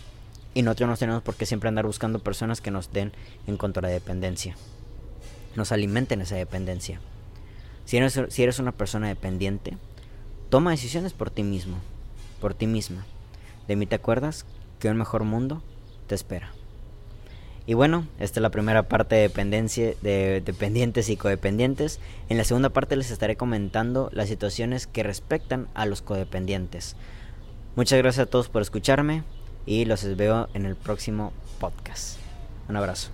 Y 0.54 0.62
nosotros 0.62 0.88
no 0.88 0.98
tenemos 0.98 1.24
por 1.24 1.34
qué 1.34 1.48
siempre 1.48 1.70
andar 1.70 1.88
buscando 1.88 2.20
personas 2.20 2.62
que 2.62 2.70
nos 2.70 2.94
den 2.94 3.14
en 3.48 3.58
contra 3.58 3.82
de 3.82 3.88
la 3.88 4.00
dependencia. 4.00 4.58
Nos 5.56 5.72
alimenten 5.72 6.22
esa 6.22 6.36
dependencia. 6.36 7.02
Si 7.86 7.98
eres, 7.98 8.22
si 8.30 8.44
eres 8.44 8.60
una 8.60 8.74
persona 8.74 9.08
dependiente, 9.08 9.76
toma 10.52 10.70
decisiones 10.70 11.14
por 11.14 11.32
ti 11.32 11.42
mismo, 11.42 11.78
por 12.40 12.54
ti 12.54 12.68
misma. 12.68 13.08
De 13.70 13.76
mí 13.76 13.86
te 13.86 13.96
acuerdas 13.96 14.48
que 14.80 14.90
un 14.90 14.98
mejor 14.98 15.26
mundo 15.26 15.62
te 16.08 16.16
espera. 16.16 16.52
Y 17.68 17.76
bueno, 17.76 18.08
esta 18.20 18.40
es 18.40 18.42
la 18.42 18.50
primera 18.50 18.82
parte 18.90 19.14
de, 19.14 19.22
dependencia, 19.22 19.94
de 20.02 20.42
dependientes 20.44 21.08
y 21.08 21.18
codependientes. 21.18 22.00
En 22.30 22.38
la 22.38 22.46
segunda 22.46 22.72
parte 22.72 22.96
les 22.96 23.12
estaré 23.12 23.36
comentando 23.36 24.10
las 24.12 24.28
situaciones 24.28 24.88
que 24.88 25.04
respectan 25.04 25.68
a 25.76 25.86
los 25.86 26.02
codependientes. 26.02 26.96
Muchas 27.76 28.00
gracias 28.00 28.26
a 28.26 28.30
todos 28.32 28.50
por 28.50 28.64
escucharme 28.64 29.24
y 29.68 29.86
los 29.86 30.04
veo 30.18 30.50
en 30.56 30.66
el 30.66 30.76
próximo 30.76 31.32
podcast. 31.60 32.18
Un 32.70 32.76
abrazo. 32.76 33.12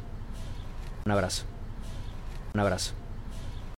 Un 1.05 1.11
abrazo. 1.11 1.43
Un 2.53 2.61
abrazo. 2.61 3.04